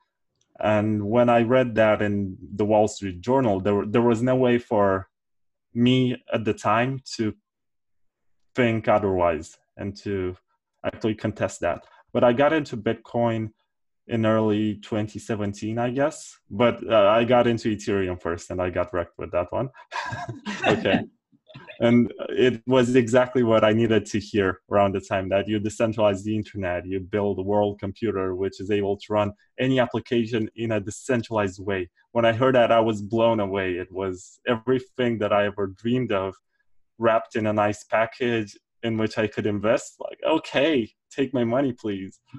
And 0.62 1.08
when 1.08 1.28
I 1.28 1.42
read 1.42 1.74
that 1.76 2.02
in 2.02 2.36
the 2.54 2.64
Wall 2.64 2.88
Street 2.88 3.20
Journal, 3.20 3.60
there, 3.60 3.84
there 3.86 4.02
was 4.02 4.22
no 4.22 4.36
way 4.36 4.58
for 4.58 5.08
me 5.74 6.22
at 6.32 6.44
the 6.44 6.54
time 6.54 7.00
to 7.16 7.34
think 8.54 8.88
otherwise 8.88 9.56
and 9.76 9.96
to 9.98 10.36
actually 10.84 11.14
contest 11.14 11.60
that. 11.60 11.84
But 12.12 12.24
I 12.24 12.32
got 12.32 12.52
into 12.52 12.76
Bitcoin 12.76 13.50
in 14.06 14.26
early 14.26 14.74
2017, 14.76 15.78
I 15.78 15.90
guess. 15.90 16.36
But 16.50 16.86
uh, 16.88 17.08
I 17.08 17.24
got 17.24 17.46
into 17.46 17.74
Ethereum 17.74 18.20
first, 18.20 18.50
and 18.50 18.60
I 18.60 18.70
got 18.70 18.92
wrecked 18.92 19.18
with 19.18 19.30
that 19.32 19.52
one. 19.52 19.70
okay. 20.66 21.04
And 21.80 22.12
it 22.28 22.62
was 22.66 22.94
exactly 22.94 23.42
what 23.42 23.64
I 23.64 23.72
needed 23.72 24.04
to 24.06 24.20
hear 24.20 24.60
around 24.70 24.94
the 24.94 25.00
time 25.00 25.28
that 25.30 25.48
you 25.48 25.58
decentralize 25.58 26.22
the 26.22 26.36
internet, 26.36 26.86
you 26.86 27.00
build 27.00 27.38
a 27.38 27.42
world 27.42 27.78
computer 27.80 28.34
which 28.34 28.60
is 28.60 28.70
able 28.70 28.96
to 28.98 29.06
run 29.10 29.32
any 29.58 29.80
application 29.80 30.50
in 30.56 30.72
a 30.72 30.80
decentralized 30.80 31.64
way. 31.64 31.88
When 32.12 32.24
I 32.24 32.32
heard 32.32 32.54
that, 32.54 32.70
I 32.70 32.80
was 32.80 33.00
blown 33.00 33.40
away. 33.40 33.74
It 33.74 33.90
was 33.90 34.40
everything 34.46 35.18
that 35.18 35.32
I 35.32 35.46
ever 35.46 35.68
dreamed 35.68 36.12
of 36.12 36.34
wrapped 36.98 37.34
in 37.34 37.46
a 37.46 37.52
nice 37.52 37.82
package 37.84 38.56
in 38.82 38.98
which 38.98 39.16
I 39.18 39.26
could 39.26 39.46
invest. 39.46 39.96
Like, 40.00 40.18
okay, 40.26 40.90
take 41.10 41.32
my 41.32 41.44
money, 41.44 41.72
please. 41.72 42.20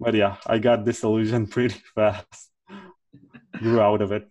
but 0.00 0.14
yeah, 0.14 0.36
I 0.46 0.58
got 0.58 0.84
disillusioned 0.84 1.50
pretty 1.50 1.80
fast. 1.94 2.50
Grew 3.58 3.80
out 3.80 4.02
of 4.02 4.12
it. 4.12 4.28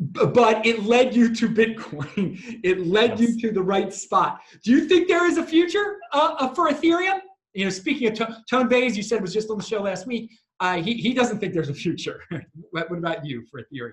But 0.00 0.64
it 0.64 0.84
led 0.84 1.14
you 1.14 1.34
to 1.34 1.48
Bitcoin. 1.48 2.40
It 2.64 2.86
led 2.86 3.10
yes. 3.10 3.20
you 3.20 3.40
to 3.42 3.52
the 3.52 3.62
right 3.62 3.92
spot. 3.92 4.40
Do 4.64 4.70
you 4.70 4.88
think 4.88 5.08
there 5.08 5.26
is 5.26 5.36
a 5.36 5.44
future 5.44 5.98
uh, 6.12 6.34
uh 6.38 6.54
for 6.54 6.70
Ethereum? 6.70 7.20
You 7.54 7.64
know, 7.64 7.70
speaking 7.70 8.08
of 8.08 8.14
T- 8.14 8.34
Tone 8.48 8.68
Vays, 8.68 8.96
you 8.96 9.02
said 9.02 9.20
was 9.20 9.32
just 9.32 9.50
on 9.50 9.58
the 9.58 9.64
show 9.64 9.82
last 9.82 10.06
week. 10.06 10.30
Uh, 10.60 10.76
he 10.82 10.94
he 10.94 11.12
doesn't 11.12 11.38
think 11.38 11.52
there's 11.52 11.68
a 11.68 11.74
future. 11.74 12.22
what, 12.70 12.90
what 12.90 12.98
about 12.98 13.24
you 13.24 13.44
for 13.50 13.60
Ethereum? 13.62 13.92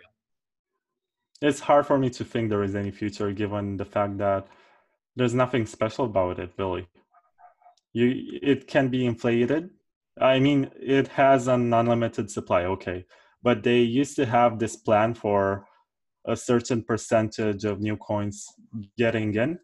It's 1.42 1.60
hard 1.60 1.86
for 1.86 1.98
me 1.98 2.10
to 2.12 2.24
think 2.24 2.50
there 2.50 2.64
is 2.64 2.76
any 2.76 2.92
future, 2.92 3.32
given 3.32 3.78
the 3.78 3.86
fact 3.86 4.18
that 4.18 4.48
there's 5.16 5.34
nothing 5.34 5.66
special 5.66 6.06
about 6.06 6.40
it, 6.40 6.52
really. 6.58 6.88
You, 7.94 8.08
it 8.42 8.68
can 8.68 8.90
be 8.90 9.06
inflated 9.06 9.70
I 10.20 10.40
mean, 10.40 10.72
it 10.80 11.08
has 11.10 11.48
an 11.48 11.74
unlimited 11.74 12.32
supply, 12.32 12.64
okay. 12.66 13.06
But 13.44 13.64
they 13.64 13.80
used 13.80 14.16
to 14.16 14.26
have 14.26 14.60
this 14.60 14.76
plan 14.76 15.14
for 15.14 15.68
a 16.28 16.36
certain 16.36 16.84
percentage 16.84 17.64
of 17.64 17.80
new 17.80 17.98
coins 17.98 18.46
getting 18.98 19.34
in. 19.36 19.60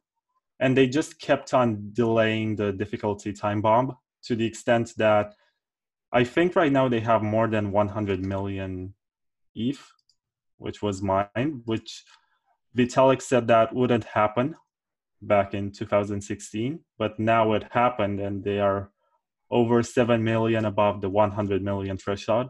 And 0.60 0.78
they 0.78 0.88
just 0.88 1.20
kept 1.20 1.54
on 1.54 1.90
delaying 1.94 2.56
the 2.56 2.72
difficulty 2.72 3.34
time 3.34 3.62
bomb 3.62 3.98
to 4.24 4.36
the 4.36 4.46
extent 4.46 4.94
that 4.98 5.34
I 6.12 6.24
think 6.24 6.56
right 6.56 6.72
now 6.72 6.88
they 6.88 7.02
have 7.02 7.22
more 7.22 7.48
than 7.48 7.72
100 7.72 8.26
million 8.26 8.94
ETH, 9.56 9.92
which 10.58 10.82
was 10.82 11.02
mine, 11.02 11.62
which 11.66 12.04
Vitalik 12.78 13.22
said 13.22 13.48
that 13.48 13.74
wouldn't 13.74 14.06
happen 14.06 14.56
back 15.22 15.54
in 15.54 15.72
2016, 15.72 16.80
but 16.98 17.20
now 17.20 17.54
it 17.54 17.66
happened 17.72 18.20
and 18.20 18.44
they 18.44 18.60
are 18.60 18.92
over 19.50 19.84
7 19.84 20.24
million 20.24 20.66
above 20.66 21.02
the 21.02 21.10
100 21.10 21.62
million 21.62 21.98
threshold. 21.98 22.48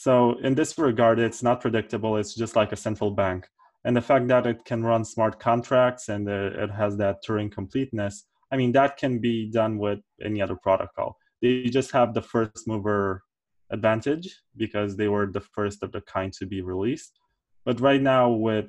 So 0.00 0.38
in 0.44 0.54
this 0.54 0.78
regard, 0.78 1.18
it's 1.18 1.42
not 1.42 1.60
predictable. 1.60 2.18
It's 2.18 2.32
just 2.32 2.54
like 2.54 2.70
a 2.70 2.76
central 2.76 3.10
bank. 3.10 3.48
And 3.84 3.96
the 3.96 4.00
fact 4.00 4.28
that 4.28 4.46
it 4.46 4.64
can 4.64 4.84
run 4.84 5.04
smart 5.04 5.40
contracts 5.40 6.08
and 6.08 6.28
it 6.28 6.70
has 6.70 6.96
that 6.98 7.16
Turing 7.26 7.50
completeness, 7.50 8.24
I 8.52 8.56
mean, 8.58 8.70
that 8.72 8.96
can 8.96 9.18
be 9.18 9.50
done 9.50 9.76
with 9.76 9.98
any 10.24 10.40
other 10.40 10.54
protocol. 10.54 11.16
They 11.42 11.64
just 11.64 11.90
have 11.90 12.14
the 12.14 12.22
first 12.22 12.68
mover 12.68 13.24
advantage 13.70 14.32
because 14.56 14.96
they 14.96 15.08
were 15.08 15.26
the 15.26 15.40
first 15.40 15.82
of 15.82 15.90
the 15.90 16.02
kind 16.02 16.32
to 16.34 16.46
be 16.46 16.60
released. 16.60 17.18
But 17.64 17.80
right 17.80 18.00
now 18.00 18.30
with 18.30 18.66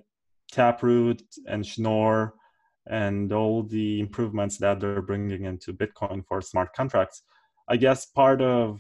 Taproot 0.51 1.21
and 1.47 1.63
Schnorr 1.63 2.33
and 2.87 3.31
all 3.31 3.61
the 3.61 3.99
improvements 3.99 4.57
that 4.57 4.79
they're 4.79 5.03
bringing 5.03 5.45
into 5.45 5.73
Bitcoin 5.73 6.25
for 6.27 6.41
smart 6.41 6.73
contracts. 6.73 7.21
I 7.67 7.77
guess 7.77 8.07
part 8.07 8.41
of 8.41 8.79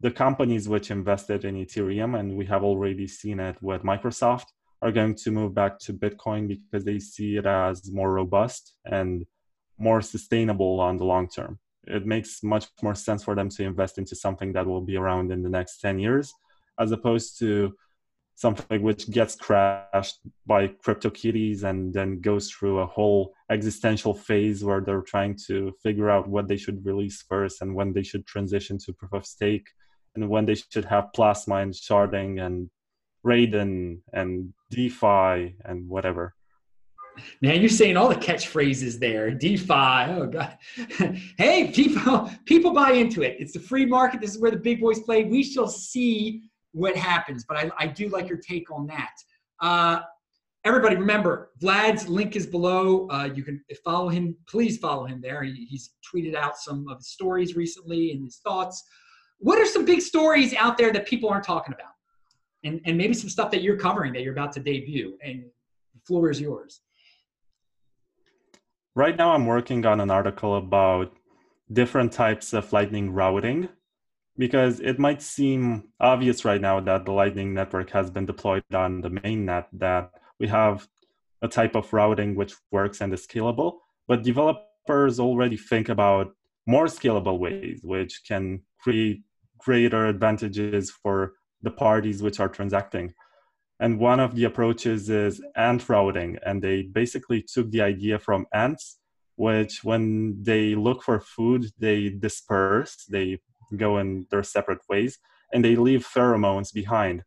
the 0.00 0.10
companies 0.10 0.68
which 0.68 0.90
invested 0.90 1.44
in 1.44 1.54
Ethereum, 1.54 2.18
and 2.18 2.36
we 2.36 2.46
have 2.46 2.64
already 2.64 3.06
seen 3.06 3.40
it 3.40 3.56
with 3.62 3.82
Microsoft, 3.82 4.46
are 4.82 4.92
going 4.92 5.14
to 5.14 5.30
move 5.30 5.54
back 5.54 5.78
to 5.78 5.94
Bitcoin 5.94 6.46
because 6.46 6.84
they 6.84 6.98
see 6.98 7.36
it 7.36 7.46
as 7.46 7.90
more 7.90 8.12
robust 8.12 8.74
and 8.84 9.24
more 9.78 10.02
sustainable 10.02 10.80
on 10.80 10.96
the 10.96 11.04
long 11.04 11.28
term. 11.28 11.58
It 11.86 12.06
makes 12.06 12.42
much 12.42 12.66
more 12.82 12.94
sense 12.94 13.24
for 13.24 13.34
them 13.34 13.48
to 13.50 13.64
invest 13.64 13.98
into 13.98 14.14
something 14.14 14.52
that 14.52 14.66
will 14.66 14.80
be 14.80 14.96
around 14.96 15.32
in 15.32 15.42
the 15.42 15.48
next 15.48 15.80
10 15.80 15.98
years, 15.98 16.32
as 16.78 16.92
opposed 16.92 17.38
to 17.38 17.74
something 18.34 18.82
which 18.82 19.10
gets 19.10 19.36
crashed 19.36 20.18
by 20.46 20.66
Crypto 20.66 21.08
CryptoKitties 21.08 21.62
and 21.62 21.94
then 21.94 22.20
goes 22.20 22.50
through 22.50 22.80
a 22.80 22.86
whole 22.86 23.32
existential 23.50 24.12
phase 24.12 24.64
where 24.64 24.80
they're 24.80 25.02
trying 25.02 25.38
to 25.46 25.72
figure 25.82 26.10
out 26.10 26.28
what 26.28 26.48
they 26.48 26.56
should 26.56 26.84
release 26.84 27.22
first 27.28 27.62
and 27.62 27.74
when 27.74 27.92
they 27.92 28.02
should 28.02 28.26
transition 28.26 28.76
to 28.78 28.92
proof 28.92 29.12
of 29.12 29.26
stake 29.26 29.68
and 30.14 30.28
when 30.28 30.44
they 30.46 30.54
should 30.54 30.84
have 30.84 31.12
plasma 31.14 31.56
and 31.56 31.72
sharding 31.72 32.44
and 32.44 32.70
Raiden 33.24 34.00
and 34.12 34.52
DeFi 34.70 35.56
and 35.64 35.88
whatever. 35.88 36.34
Man, 37.40 37.60
you're 37.60 37.68
saying 37.68 37.96
all 37.96 38.08
the 38.08 38.16
catchphrases 38.16 38.98
there. 38.98 39.30
DeFi. 39.30 39.72
Oh 39.72 40.26
God. 40.26 40.58
hey, 41.38 41.70
people, 41.72 42.30
people 42.44 42.72
buy 42.72 42.92
into 42.92 43.22
it. 43.22 43.36
It's 43.38 43.52
the 43.52 43.60
free 43.60 43.86
market. 43.86 44.20
This 44.20 44.34
is 44.34 44.40
where 44.40 44.50
the 44.50 44.56
big 44.56 44.80
boys 44.80 45.00
play. 45.00 45.24
We 45.24 45.44
shall 45.44 45.68
see 45.68 46.42
what 46.74 46.96
happens. 46.96 47.44
But 47.48 47.56
I, 47.56 47.70
I 47.78 47.86
do 47.86 48.08
like 48.08 48.28
your 48.28 48.38
take 48.38 48.70
on 48.70 48.86
that. 48.88 49.12
Uh, 49.60 50.00
everybody, 50.64 50.96
remember 50.96 51.52
Vlad's 51.62 52.08
link 52.08 52.36
is 52.36 52.46
below. 52.46 53.08
Uh, 53.08 53.30
you 53.32 53.42
can 53.44 53.64
follow 53.84 54.08
him. 54.08 54.36
Please 54.48 54.76
follow 54.78 55.06
him 55.06 55.20
there. 55.22 55.42
He, 55.42 55.66
he's 55.70 55.92
tweeted 56.04 56.34
out 56.34 56.58
some 56.58 56.86
of 56.88 56.98
his 56.98 57.08
stories 57.08 57.56
recently 57.56 58.10
and 58.10 58.24
his 58.24 58.38
thoughts. 58.38 58.82
What 59.38 59.58
are 59.58 59.66
some 59.66 59.84
big 59.84 60.00
stories 60.00 60.52
out 60.54 60.76
there 60.76 60.92
that 60.92 61.06
people 61.06 61.30
aren't 61.30 61.44
talking 61.44 61.74
about? 61.74 61.92
And, 62.64 62.80
and 62.86 62.98
maybe 62.98 63.14
some 63.14 63.28
stuff 63.28 63.50
that 63.52 63.62
you're 63.62 63.76
covering 63.76 64.12
that 64.14 64.22
you're 64.22 64.32
about 64.32 64.52
to 64.52 64.60
debut. 64.60 65.16
And 65.22 65.44
the 65.94 66.00
floor 66.06 66.30
is 66.30 66.40
yours. 66.40 66.80
Right 68.96 69.16
now, 69.16 69.32
I'm 69.32 69.46
working 69.46 69.84
on 69.86 70.00
an 70.00 70.10
article 70.10 70.56
about 70.56 71.12
different 71.72 72.12
types 72.12 72.52
of 72.52 72.72
Lightning 72.72 73.12
routing 73.12 73.68
because 74.36 74.80
it 74.80 74.98
might 74.98 75.22
seem 75.22 75.84
obvious 76.00 76.44
right 76.44 76.60
now 76.60 76.80
that 76.80 77.04
the 77.04 77.12
Lightning 77.12 77.54
Network 77.54 77.90
has 77.90 78.10
been 78.10 78.26
deployed 78.26 78.64
on 78.72 79.00
the 79.00 79.10
mainnet, 79.10 79.66
that 79.72 80.10
we 80.38 80.48
have 80.48 80.88
a 81.42 81.48
type 81.48 81.76
of 81.76 81.92
routing 81.92 82.34
which 82.34 82.54
works 82.70 83.00
and 83.00 83.12
is 83.12 83.26
scalable, 83.26 83.78
but 84.08 84.22
developers 84.22 85.20
already 85.20 85.56
think 85.56 85.88
about 85.88 86.34
more 86.66 86.86
scalable 86.86 87.38
ways, 87.38 87.80
which 87.84 88.22
can 88.26 88.62
create 88.78 89.22
greater 89.58 90.06
advantages 90.06 90.90
for 90.90 91.34
the 91.62 91.70
parties 91.70 92.22
which 92.22 92.40
are 92.40 92.48
transacting. 92.48 93.14
And 93.80 93.98
one 93.98 94.20
of 94.20 94.34
the 94.34 94.44
approaches 94.44 95.10
is 95.10 95.42
ant 95.56 95.88
routing. 95.88 96.38
And 96.46 96.62
they 96.62 96.82
basically 96.82 97.42
took 97.42 97.70
the 97.70 97.82
idea 97.82 98.18
from 98.18 98.46
ants, 98.52 98.98
which 99.36 99.82
when 99.82 100.42
they 100.42 100.74
look 100.74 101.02
for 101.02 101.20
food, 101.20 101.66
they 101.78 102.10
disperse, 102.10 103.04
they 103.10 103.40
go 103.76 103.98
in 103.98 104.26
their 104.30 104.42
separate 104.42 104.80
ways, 104.88 105.18
and 105.52 105.64
they 105.64 105.76
leave 105.76 106.06
pheromones 106.06 106.72
behind. 106.72 107.22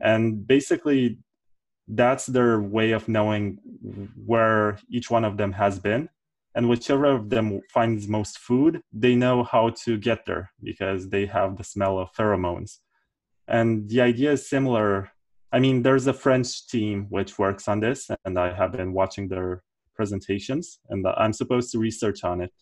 And 0.00 0.46
basically, 0.46 1.18
that's 1.86 2.26
their 2.26 2.60
way 2.60 2.92
of 2.92 3.08
knowing 3.08 3.58
where 4.26 4.78
each 4.90 5.10
one 5.10 5.24
of 5.24 5.36
them 5.36 5.52
has 5.52 5.78
been. 5.78 6.08
And 6.54 6.68
whichever 6.68 7.06
of 7.06 7.30
them 7.30 7.60
finds 7.72 8.08
most 8.08 8.38
food, 8.38 8.80
they 8.92 9.14
know 9.14 9.44
how 9.44 9.70
to 9.84 9.96
get 9.96 10.26
there 10.26 10.50
because 10.62 11.08
they 11.08 11.26
have 11.26 11.56
the 11.56 11.64
smell 11.64 11.98
of 11.98 12.12
pheromones. 12.12 12.78
And 13.46 13.88
the 13.88 14.00
idea 14.00 14.32
is 14.32 14.48
similar 14.48 15.12
I 15.50 15.60
mean, 15.60 15.82
there's 15.82 16.06
a 16.06 16.12
French 16.12 16.66
team 16.66 17.06
which 17.08 17.38
works 17.38 17.68
on 17.68 17.80
this, 17.80 18.10
and 18.24 18.38
I 18.38 18.52
have 18.52 18.72
been 18.72 18.92
watching 18.92 19.28
their 19.28 19.62
presentations, 19.94 20.78
and 20.90 21.06
I'm 21.06 21.32
supposed 21.32 21.72
to 21.72 21.78
research 21.78 22.22
on 22.22 22.42
it. 22.42 22.52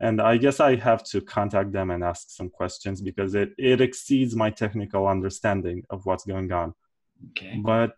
And 0.00 0.20
I 0.20 0.36
guess 0.36 0.60
I 0.60 0.76
have 0.76 1.02
to 1.04 1.20
contact 1.20 1.72
them 1.72 1.90
and 1.90 2.04
ask 2.04 2.30
some 2.30 2.50
questions 2.50 3.00
because 3.00 3.34
it, 3.34 3.50
it 3.58 3.80
exceeds 3.80 4.36
my 4.36 4.50
technical 4.50 5.08
understanding 5.08 5.82
of 5.90 6.06
what's 6.06 6.24
going 6.24 6.52
on. 6.52 6.74
Okay. 7.30 7.60
But 7.64 7.94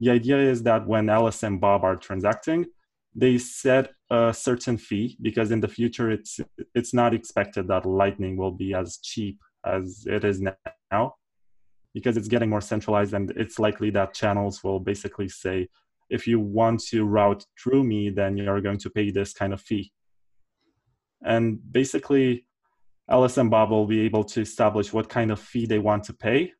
the 0.00 0.10
idea 0.10 0.38
is 0.38 0.62
that 0.62 0.86
when 0.86 1.10
Alice 1.10 1.42
and 1.42 1.60
Bob 1.60 1.84
are 1.84 1.96
transacting, 1.96 2.66
they 3.14 3.38
set 3.38 3.92
a 4.10 4.34
certain 4.34 4.76
fee 4.76 5.16
because 5.22 5.50
in 5.50 5.60
the 5.60 5.68
future 5.68 6.10
it's 6.10 6.40
it's 6.74 6.92
not 6.92 7.14
expected 7.14 7.68
that 7.68 7.86
Lightning 7.86 8.36
will 8.36 8.50
be 8.50 8.74
as 8.74 8.98
cheap 8.98 9.38
as 9.64 10.04
it 10.06 10.24
is 10.24 10.42
now 10.90 11.14
because 11.94 12.16
it's 12.16 12.28
getting 12.28 12.50
more 12.50 12.60
centralized 12.60 13.14
and 13.14 13.30
it's 13.36 13.58
likely 13.58 13.90
that 13.90 14.14
channels 14.14 14.62
will 14.64 14.80
basically 14.80 15.28
say 15.28 15.68
if 16.10 16.26
you 16.26 16.40
want 16.40 16.80
to 16.80 17.04
route 17.04 17.46
through 17.58 17.84
me 17.84 18.10
then 18.10 18.36
you're 18.36 18.60
going 18.60 18.78
to 18.78 18.90
pay 18.90 19.10
this 19.10 19.32
kind 19.32 19.52
of 19.52 19.60
fee 19.60 19.90
and 21.24 21.58
basically 21.72 22.44
alice 23.08 23.36
and 23.36 23.50
bob 23.50 23.70
will 23.70 23.86
be 23.86 24.00
able 24.00 24.24
to 24.24 24.40
establish 24.40 24.92
what 24.92 25.08
kind 25.08 25.30
of 25.30 25.40
fee 25.40 25.66
they 25.66 25.78
want 25.78 26.04
to 26.04 26.12
pay 26.12 26.52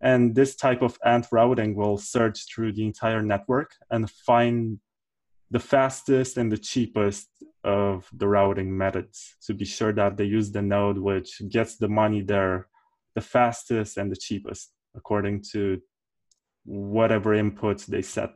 and 0.00 0.34
this 0.34 0.54
type 0.54 0.82
of 0.82 0.98
ant 1.04 1.26
routing 1.32 1.74
will 1.74 1.98
search 1.98 2.46
through 2.48 2.72
the 2.72 2.84
entire 2.84 3.22
network 3.22 3.72
and 3.90 4.10
find 4.10 4.78
the 5.50 5.58
fastest 5.58 6.36
and 6.36 6.52
the 6.52 6.58
cheapest 6.58 7.28
of 7.64 8.08
the 8.12 8.28
routing 8.28 8.76
methods 8.76 9.36
to 9.44 9.52
be 9.54 9.64
sure 9.64 9.92
that 9.92 10.16
they 10.16 10.24
use 10.24 10.50
the 10.52 10.62
node 10.62 10.98
which 10.98 11.40
gets 11.48 11.76
the 11.76 11.88
money 11.88 12.22
there 12.22 12.68
the 13.14 13.20
fastest 13.20 13.96
and 13.96 14.12
the 14.12 14.16
cheapest 14.16 14.70
according 14.94 15.42
to 15.52 15.80
whatever 16.64 17.30
inputs 17.34 17.86
they 17.86 18.02
set. 18.02 18.30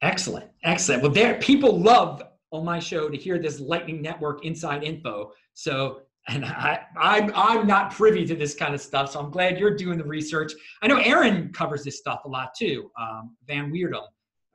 Excellent, 0.00 0.48
excellent. 0.62 1.02
Well, 1.02 1.10
there 1.10 1.34
people 1.40 1.78
love 1.78 2.22
on 2.50 2.64
my 2.64 2.78
show 2.78 3.08
to 3.08 3.16
hear 3.16 3.38
this 3.38 3.60
Lightning 3.60 4.02
Network 4.02 4.44
inside 4.44 4.82
info. 4.82 5.32
So, 5.54 6.02
and 6.28 6.44
I, 6.44 6.80
I'm 6.98 7.32
I'm 7.34 7.66
not 7.66 7.90
privy 7.90 8.26
to 8.26 8.34
this 8.34 8.54
kind 8.54 8.74
of 8.74 8.80
stuff, 8.80 9.12
so 9.12 9.20
I'm 9.20 9.30
glad 9.30 9.58
you're 9.58 9.76
doing 9.76 9.98
the 9.98 10.04
research. 10.04 10.52
I 10.82 10.86
know 10.86 10.98
Aaron 10.98 11.52
covers 11.52 11.84
this 11.84 11.98
stuff 11.98 12.20
a 12.24 12.28
lot 12.28 12.54
too. 12.56 12.90
Um, 13.00 13.36
Van 13.46 13.70
Wirdum. 13.72 14.04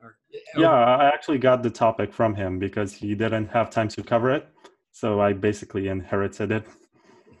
Or, 0.00 0.16
yeah, 0.56 0.70
I 0.70 1.06
actually 1.06 1.38
got 1.38 1.62
the 1.62 1.70
topic 1.70 2.12
from 2.12 2.34
him 2.34 2.58
because 2.58 2.92
he 2.92 3.14
didn't 3.14 3.48
have 3.48 3.70
time 3.70 3.88
to 3.88 4.02
cover 4.02 4.30
it, 4.30 4.48
so 4.92 5.20
I 5.20 5.32
basically 5.32 5.88
inherited 5.88 6.52
it. 6.52 6.66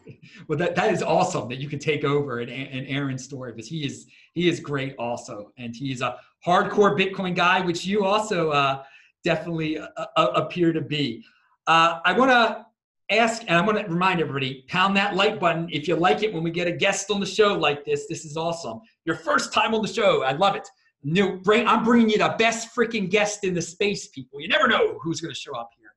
well, 0.48 0.58
that, 0.58 0.74
that 0.74 0.92
is 0.92 1.02
awesome 1.02 1.48
that 1.48 1.58
you 1.58 1.68
can 1.68 1.78
take 1.78 2.04
over 2.04 2.40
an, 2.40 2.48
an 2.48 2.86
Aaron's 2.86 3.24
story 3.24 3.52
because 3.52 3.68
he 3.68 3.84
is 3.84 4.06
he 4.34 4.48
is 4.48 4.60
great 4.60 4.94
also, 4.98 5.52
and 5.58 5.74
he 5.76 5.92
is 5.92 6.00
a 6.00 6.18
hardcore 6.46 6.98
Bitcoin 6.98 7.34
guy, 7.34 7.60
which 7.60 7.84
you 7.84 8.04
also 8.04 8.50
uh, 8.50 8.82
definitely 9.24 9.78
uh, 9.78 9.88
uh 9.96 10.30
appear 10.34 10.72
to 10.72 10.80
be. 10.80 11.24
Uh, 11.66 12.00
I 12.04 12.12
want 12.12 12.30
to 12.30 12.66
ask, 13.10 13.42
and 13.42 13.56
I 13.56 13.60
want 13.62 13.78
to 13.78 13.84
remind 13.84 14.20
everybody: 14.20 14.64
pound 14.68 14.96
that 14.96 15.16
like 15.16 15.40
button 15.40 15.68
if 15.72 15.88
you 15.88 15.96
like 15.96 16.22
it 16.22 16.32
when 16.32 16.42
we 16.42 16.50
get 16.50 16.68
a 16.68 16.72
guest 16.72 17.10
on 17.10 17.20
the 17.20 17.26
show 17.26 17.54
like 17.54 17.84
this. 17.84 18.06
This 18.08 18.24
is 18.24 18.36
awesome. 18.36 18.80
Your 19.04 19.16
first 19.16 19.52
time 19.52 19.74
on 19.74 19.82
the 19.82 19.88
show, 19.88 20.22
I 20.22 20.32
love 20.32 20.54
it. 20.54 20.68
New, 21.06 21.38
bring, 21.40 21.66
I'm 21.66 21.84
bringing 21.84 22.08
you 22.08 22.16
the 22.16 22.34
best 22.38 22.74
freaking 22.74 23.10
guest 23.10 23.44
in 23.44 23.52
the 23.52 23.60
space, 23.60 24.08
people. 24.08 24.40
You 24.40 24.48
never 24.48 24.66
know 24.66 24.98
who's 25.02 25.20
going 25.20 25.34
to 25.34 25.38
show 25.38 25.54
up 25.54 25.68
here. 25.78 25.90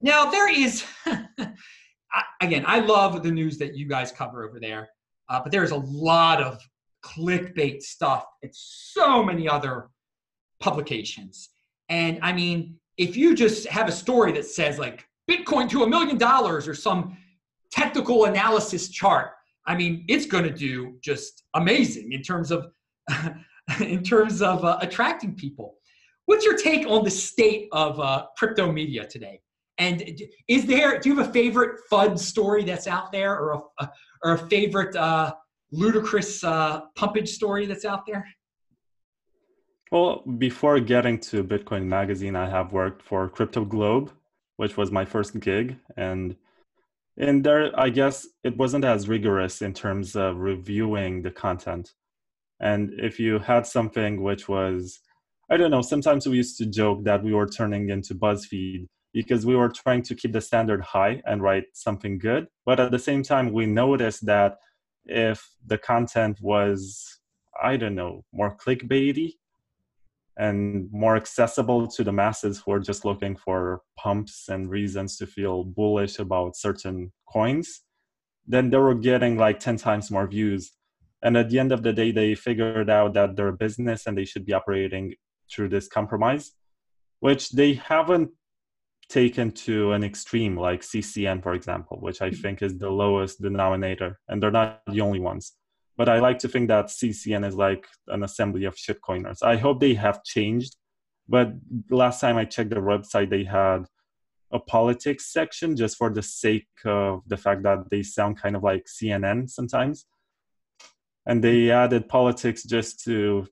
Now 0.00 0.30
there 0.30 0.50
is. 0.52 0.84
Again, 2.40 2.64
I 2.66 2.80
love 2.80 3.22
the 3.22 3.30
news 3.30 3.58
that 3.58 3.76
you 3.76 3.86
guys 3.86 4.10
cover 4.10 4.44
over 4.48 4.58
there, 4.58 4.88
uh, 5.28 5.40
but 5.42 5.52
there's 5.52 5.70
a 5.70 5.76
lot 5.76 6.42
of 6.42 6.58
clickbait 7.04 7.82
stuff 7.82 8.24
at 8.42 8.50
so 8.52 9.22
many 9.22 9.48
other 9.48 9.90
publications. 10.60 11.50
And 11.88 12.18
I 12.22 12.32
mean, 12.32 12.78
if 12.96 13.16
you 13.16 13.34
just 13.34 13.66
have 13.68 13.88
a 13.88 13.92
story 13.92 14.32
that 14.32 14.46
says 14.46 14.78
like 14.78 15.06
Bitcoin 15.30 15.68
to 15.70 15.82
a 15.82 15.88
million 15.88 16.18
dollars 16.18 16.66
or 16.66 16.74
some 16.74 17.16
technical 17.70 18.24
analysis 18.24 18.88
chart, 18.88 19.32
I 19.66 19.76
mean, 19.76 20.04
it's 20.08 20.26
going 20.26 20.44
to 20.44 20.50
do 20.50 20.96
just 21.02 21.44
amazing 21.54 22.12
in 22.12 22.22
terms 22.22 22.50
of 22.50 22.66
in 23.80 24.02
terms 24.02 24.42
of 24.42 24.64
uh, 24.64 24.78
attracting 24.80 25.34
people. 25.34 25.76
What's 26.26 26.44
your 26.44 26.56
take 26.56 26.86
on 26.88 27.04
the 27.04 27.10
state 27.10 27.68
of 27.72 28.00
uh, 28.00 28.26
crypto 28.36 28.70
media 28.70 29.06
today? 29.06 29.40
And 29.78 30.20
is 30.48 30.66
there, 30.66 30.98
do 30.98 31.10
you 31.10 31.16
have 31.16 31.28
a 31.28 31.32
favorite 31.32 31.80
FUD 31.90 32.18
story 32.18 32.64
that's 32.64 32.86
out 32.86 33.12
there 33.12 33.38
or 33.38 33.64
a, 33.78 33.90
or 34.24 34.32
a 34.32 34.38
favorite 34.38 34.96
uh, 34.96 35.34
ludicrous 35.70 36.42
uh, 36.42 36.82
pumpage 36.96 37.28
story 37.28 37.66
that's 37.66 37.84
out 37.84 38.06
there? 38.06 38.26
Well, 39.96 40.22
before 40.36 40.78
getting 40.78 41.18
to 41.30 41.42
Bitcoin 41.42 41.84
Magazine, 41.84 42.36
I 42.36 42.50
have 42.50 42.70
worked 42.70 43.00
for 43.00 43.30
Crypto 43.30 43.64
Globe, 43.64 44.12
which 44.58 44.76
was 44.76 44.90
my 44.90 45.06
first 45.06 45.40
gig. 45.40 45.78
And 45.96 46.36
in 47.16 47.40
there, 47.40 47.72
I 47.80 47.88
guess 47.88 48.26
it 48.44 48.58
wasn't 48.58 48.84
as 48.84 49.08
rigorous 49.08 49.62
in 49.62 49.72
terms 49.72 50.14
of 50.14 50.36
reviewing 50.36 51.22
the 51.22 51.30
content. 51.30 51.94
And 52.60 52.90
if 52.98 53.18
you 53.18 53.38
had 53.38 53.66
something 53.66 54.22
which 54.22 54.50
was, 54.50 55.00
I 55.50 55.56
don't 55.56 55.70
know, 55.70 55.80
sometimes 55.80 56.26
we 56.26 56.36
used 56.36 56.58
to 56.58 56.66
joke 56.66 57.04
that 57.04 57.24
we 57.24 57.32
were 57.32 57.48
turning 57.48 57.88
into 57.88 58.14
BuzzFeed 58.14 58.84
because 59.14 59.46
we 59.46 59.56
were 59.56 59.70
trying 59.70 60.02
to 60.02 60.14
keep 60.14 60.32
the 60.32 60.42
standard 60.42 60.82
high 60.82 61.22
and 61.24 61.40
write 61.40 61.68
something 61.72 62.18
good. 62.18 62.48
But 62.66 62.80
at 62.80 62.90
the 62.90 62.98
same 62.98 63.22
time, 63.22 63.50
we 63.50 63.64
noticed 63.64 64.26
that 64.26 64.58
if 65.06 65.48
the 65.64 65.78
content 65.78 66.36
was, 66.42 67.18
I 67.62 67.78
don't 67.78 67.94
know, 67.94 68.26
more 68.30 68.54
clickbaity 68.54 69.36
and 70.38 70.88
more 70.92 71.16
accessible 71.16 71.86
to 71.86 72.04
the 72.04 72.12
masses 72.12 72.60
who 72.60 72.72
are 72.72 72.80
just 72.80 73.04
looking 73.04 73.36
for 73.36 73.80
pumps 73.98 74.48
and 74.48 74.70
reasons 74.70 75.16
to 75.16 75.26
feel 75.26 75.64
bullish 75.64 76.18
about 76.18 76.56
certain 76.56 77.12
coins, 77.32 77.82
then 78.46 78.70
they 78.70 78.76
were 78.76 78.94
getting 78.94 79.36
like 79.36 79.58
10 79.58 79.76
times 79.76 80.10
more 80.10 80.26
views. 80.26 80.72
And 81.22 81.36
at 81.36 81.48
the 81.48 81.58
end 81.58 81.72
of 81.72 81.82
the 81.82 81.92
day, 81.92 82.12
they 82.12 82.34
figured 82.34 82.90
out 82.90 83.14
that 83.14 83.34
they're 83.34 83.48
a 83.48 83.52
business 83.56 84.06
and 84.06 84.16
they 84.16 84.26
should 84.26 84.44
be 84.44 84.52
operating 84.52 85.14
through 85.50 85.70
this 85.70 85.88
compromise, 85.88 86.52
which 87.20 87.50
they 87.50 87.74
haven't 87.74 88.30
taken 89.08 89.52
to 89.52 89.92
an 89.92 90.04
extreme 90.04 90.56
like 90.56 90.82
CCN, 90.82 91.42
for 91.42 91.54
example, 91.54 91.98
which 92.00 92.20
I 92.20 92.30
mm-hmm. 92.30 92.42
think 92.42 92.62
is 92.62 92.76
the 92.76 92.90
lowest 92.90 93.40
denominator, 93.40 94.18
and 94.28 94.42
they're 94.42 94.50
not 94.50 94.82
the 94.86 95.00
only 95.00 95.20
ones. 95.20 95.52
But 95.96 96.08
I 96.08 96.18
like 96.20 96.38
to 96.40 96.48
think 96.48 96.68
that 96.68 96.86
CCN 96.86 97.46
is 97.46 97.54
like 97.54 97.86
an 98.08 98.22
assembly 98.22 98.64
of 98.64 98.76
shitcoiners. 98.76 99.42
I 99.42 99.56
hope 99.56 99.80
they 99.80 99.94
have 99.94 100.24
changed, 100.24 100.76
but 101.28 101.52
last 101.90 102.20
time 102.20 102.36
I 102.36 102.44
checked 102.44 102.70
their 102.70 102.82
website, 102.82 103.30
they 103.30 103.44
had 103.44 103.86
a 104.52 104.60
politics 104.60 105.32
section 105.32 105.74
just 105.74 105.96
for 105.96 106.10
the 106.10 106.22
sake 106.22 106.68
of 106.84 107.22
the 107.26 107.36
fact 107.36 107.62
that 107.64 107.90
they 107.90 108.02
sound 108.02 108.40
kind 108.40 108.54
of 108.54 108.62
like 108.62 108.84
CNN 108.86 109.50
sometimes. 109.50 110.06
And 111.26 111.42
they 111.42 111.70
added 111.70 112.08
politics 112.08 112.62
just 112.62 113.02
to 113.04 113.48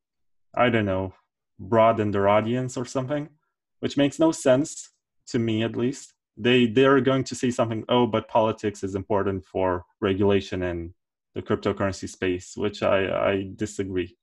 I 0.56 0.70
don't 0.70 0.86
know, 0.86 1.14
broaden 1.58 2.10
their 2.10 2.28
audience 2.28 2.76
or 2.76 2.84
something, 2.84 3.28
which 3.80 3.96
makes 3.96 4.18
no 4.18 4.32
sense 4.32 4.90
to 5.28 5.38
me 5.38 5.62
at 5.62 5.76
least. 5.76 6.14
They 6.36 6.66
they're 6.66 7.00
going 7.00 7.24
to 7.24 7.34
say 7.34 7.50
something, 7.50 7.84
oh, 7.88 8.06
but 8.06 8.28
politics 8.28 8.82
is 8.82 8.94
important 8.94 9.44
for 9.44 9.84
regulation 10.00 10.62
in 10.62 10.94
the 11.34 11.42
cryptocurrency 11.42 12.08
space, 12.08 12.56
which 12.56 12.82
I, 12.82 13.30
I 13.30 13.50
disagree. 13.56 14.16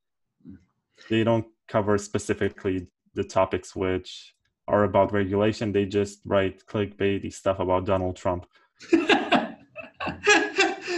They 1.10 1.24
don't 1.24 1.46
cover 1.68 1.98
specifically 1.98 2.88
the 3.14 3.24
topics 3.24 3.76
which 3.76 4.34
are 4.68 4.84
about 4.84 5.12
regulation. 5.12 5.72
They 5.72 5.86
just 5.86 6.22
write 6.26 6.66
clickbaity 6.66 7.34
stuff 7.34 7.60
about 7.60 7.86
Donald 7.86 8.16
Trump. 8.16 8.46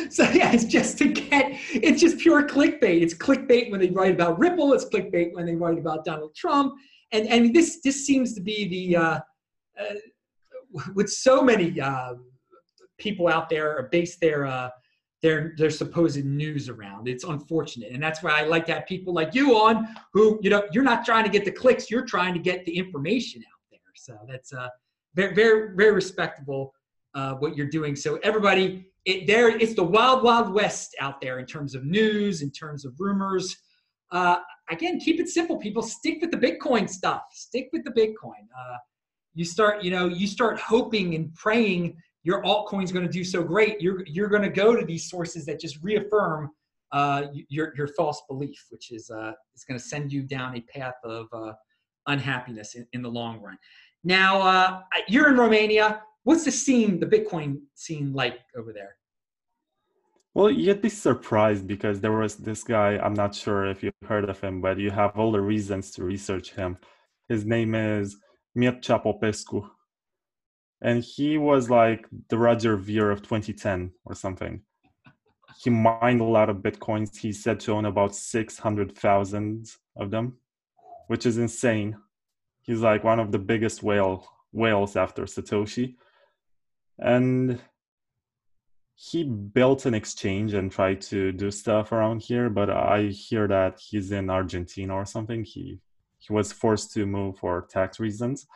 so 0.10 0.24
yeah, 0.30 0.52
it's 0.52 0.66
just 0.66 0.98
to 1.00 1.08
get 1.10 1.54
it's 1.74 2.02
just 2.02 2.20
pure 2.20 2.48
clickbait. 2.48 3.02
It's 3.02 3.14
clickbait 3.14 3.72
when 3.72 3.80
they 3.80 3.90
write 3.90 4.14
about 4.14 4.38
Ripple. 4.38 4.74
It's 4.74 4.86
clickbait 4.86 5.34
when 5.34 5.46
they 5.46 5.56
write 5.56 5.80
about 5.80 6.06
Donald 6.06 6.36
Trump. 6.36 6.76
And 7.12 7.28
and 7.28 7.54
this 7.54 7.82
this 7.84 8.06
seems 8.06 8.34
to 8.36 8.42
be 8.42 8.68
the 8.68 8.98
uh, 8.98 9.20
uh, 9.80 9.96
with 10.94 11.10
so 11.10 11.42
many 11.42 11.80
uh, 11.80 12.14
people 12.98 13.28
out 13.28 13.50
there 13.50 13.90
base 13.92 14.18
their 14.18 14.46
uh, 14.46 14.70
their 15.24 15.54
their 15.58 15.72
supposed 15.72 16.24
news 16.24 16.70
around. 16.70 17.08
It's 17.08 17.24
unfortunate, 17.24 17.94
and 17.94 18.04
that's 18.04 18.22
why 18.22 18.32
I 18.32 18.44
like 18.44 18.66
to 18.68 18.74
have 18.76 18.86
people 18.86 19.14
like 19.14 19.34
you 19.34 19.56
on, 19.56 19.88
who 20.14 20.38
you 20.44 20.52
know 20.52 20.64
you're 20.72 20.84
not 20.84 21.06
trying 21.06 21.24
to 21.24 21.32
get 21.32 21.46
the 21.46 21.52
clicks, 21.52 21.90
you're 21.90 22.06
trying 22.06 22.34
to 22.34 22.40
get 22.40 22.66
the 22.66 22.78
information 22.78 23.42
out 23.42 23.62
there. 23.72 23.80
So 23.96 24.20
that's 24.28 24.54
uh, 24.54 24.68
very 25.16 25.34
very 25.34 25.76
very 25.76 25.94
respectable 25.94 26.74
uh, 27.16 27.36
what 27.36 27.56
you're 27.56 27.70
doing. 27.70 27.96
So 27.96 28.20
everybody, 28.22 28.86
it, 29.06 29.26
there 29.26 29.50
it's 29.50 29.74
the 29.74 29.84
wild 29.84 30.24
wild 30.24 30.54
west 30.54 30.94
out 31.00 31.22
there 31.22 31.40
in 31.40 31.46
terms 31.46 31.74
of 31.74 31.86
news, 31.86 32.42
in 32.42 32.52
terms 32.52 32.86
of 32.86 32.94
rumors. 33.00 33.56
Uh, 34.12 34.40
again, 34.70 35.00
keep 35.00 35.20
it 35.22 35.30
simple, 35.30 35.58
people. 35.58 35.82
Stick 35.82 36.18
with 36.22 36.32
the 36.32 36.38
Bitcoin 36.38 36.88
stuff. 36.88 37.24
Stick 37.32 37.70
with 37.72 37.86
the 37.86 37.92
Bitcoin. 37.92 38.46
Uh, 38.56 38.78
you 39.34 39.46
start, 39.46 39.84
you 39.84 39.90
know, 39.90 40.06
you 40.06 40.28
start 40.28 40.60
hoping 40.60 41.16
and 41.16 41.34
praying 41.34 41.98
your 42.24 42.42
altcoin's 42.44 42.92
going 42.92 43.06
to 43.06 43.12
do 43.12 43.24
so 43.24 43.44
great. 43.44 43.82
You're 43.82 44.04
you're 44.06 44.30
going 44.30 44.42
to 44.44 44.50
go 44.50 44.76
to 44.76 44.86
these 44.86 45.10
sources 45.10 45.46
that 45.46 45.60
just 45.60 45.78
reaffirm 45.82 46.50
uh, 46.92 47.24
your 47.50 47.74
your 47.76 47.88
false 47.88 48.22
belief, 48.30 48.66
which 48.70 48.92
is 48.92 49.10
uh, 49.10 49.34
is 49.56 49.64
going 49.64 49.80
to 49.80 49.86
send 49.86 50.12
you 50.12 50.24
down 50.24 50.56
a 50.56 50.62
path 50.62 50.96
of 51.04 51.28
uh, 51.34 51.54
unhappiness 52.08 52.76
in, 52.76 52.88
in 52.94 53.02
the 53.02 53.10
long 53.10 53.42
run. 53.42 53.58
Now, 54.04 54.42
uh, 54.42 54.82
you're 55.08 55.30
in 55.30 55.38
Romania. 55.38 56.02
What's 56.24 56.46
the 56.46 56.52
scene, 56.52 57.00
the 57.00 57.06
Bitcoin 57.06 57.62
scene, 57.76 58.14
like 58.14 58.40
over 58.58 58.72
there? 58.74 58.96
Well, 60.34 60.50
you'd 60.50 60.82
be 60.82 60.90
surprised 60.90 61.68
because 61.68 62.00
there 62.00 62.12
was 62.12 62.38
this 62.38 62.64
guy. 62.64 62.98
I'm 62.98 63.14
not 63.14 63.36
sure 63.36 63.66
if 63.66 63.84
you've 63.84 63.94
heard 64.08 64.28
of 64.30 64.40
him, 64.40 64.62
but 64.62 64.80
you 64.80 64.90
have 64.90 65.18
all 65.18 65.32
the 65.32 65.42
reasons 65.42 65.92
to 65.92 66.04
research 66.04 66.54
him. 66.54 66.78
His 67.30 67.46
name 67.46 67.76
is 67.76 68.18
Mircea 68.58 69.04
Popescu. 69.04 69.70
And 70.84 71.04
he 71.04 71.38
was 71.38 71.70
like 71.70 72.08
the 72.28 72.38
Roger 72.38 72.76
Ver 72.76 73.10
of 73.10 73.22
2010 73.22 73.92
or 74.06 74.14
something. 74.14 74.62
He 75.64 75.70
mined 75.70 76.20
a 76.20 76.26
lot 76.26 76.50
of 76.50 76.58
Bitcoins. 76.58 77.18
He 77.18 77.32
said 77.32 77.60
to 77.62 77.72
own 77.72 77.86
about 77.86 78.16
600,000 78.16 79.66
of 79.96 80.12
them, 80.12 80.38
which 81.08 81.26
is 81.26 81.38
insane. 81.38 81.96
He's 82.64 82.82
like 82.82 83.04
one 83.04 83.20
of 83.20 83.32
the 83.32 83.40
biggest 83.40 83.82
whale 83.82 84.28
whales 84.52 84.98
after 84.98 85.24
Satoshi. 85.24 85.96
And 87.00 87.62
he 88.96 89.24
built 89.24 89.86
an 89.86 89.94
exchange 89.94 90.54
and 90.54 90.72
tried 90.72 91.02
to 91.02 91.32
do 91.32 91.50
stuff 91.50 91.92
around 91.92 92.22
here, 92.22 92.50
but 92.50 92.70
I 92.70 93.08
hear 93.08 93.48
that 93.48 93.80
he's 93.80 94.12
in 94.12 94.30
Argentina 94.30 94.94
or 94.94 95.06
something. 95.06 95.44
He 95.44 95.80
he 96.20 96.32
was 96.32 96.54
forced 96.54 96.94
to 96.94 97.06
move 97.06 97.38
for 97.38 97.68
tax 97.70 98.00
reasons. 98.00 98.48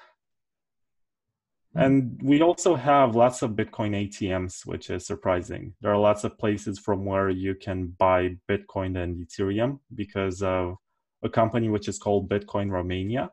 And 1.78 2.20
we 2.24 2.42
also 2.42 2.74
have 2.74 3.16
lots 3.16 3.44
of 3.44 3.52
Bitcoin 3.52 3.92
ATMs, 3.94 4.66
which 4.66 4.90
is 4.90 5.06
surprising. 5.06 5.76
There 5.80 5.92
are 5.92 6.00
lots 6.00 6.24
of 6.24 6.36
places 6.40 6.80
from 6.80 7.06
where 7.06 7.30
you 7.30 7.54
can 7.54 7.94
buy 8.00 8.38
Bitcoin 8.50 8.98
and 8.98 9.16
Ethereum 9.16 9.80
because 9.94 10.42
of 10.42 10.78
a 11.22 11.30
company 11.30 11.70
which 11.70 11.88
is 11.88 12.00
called 12.00 12.30
Bitcoin 12.30 12.72
Romania. 12.72 13.30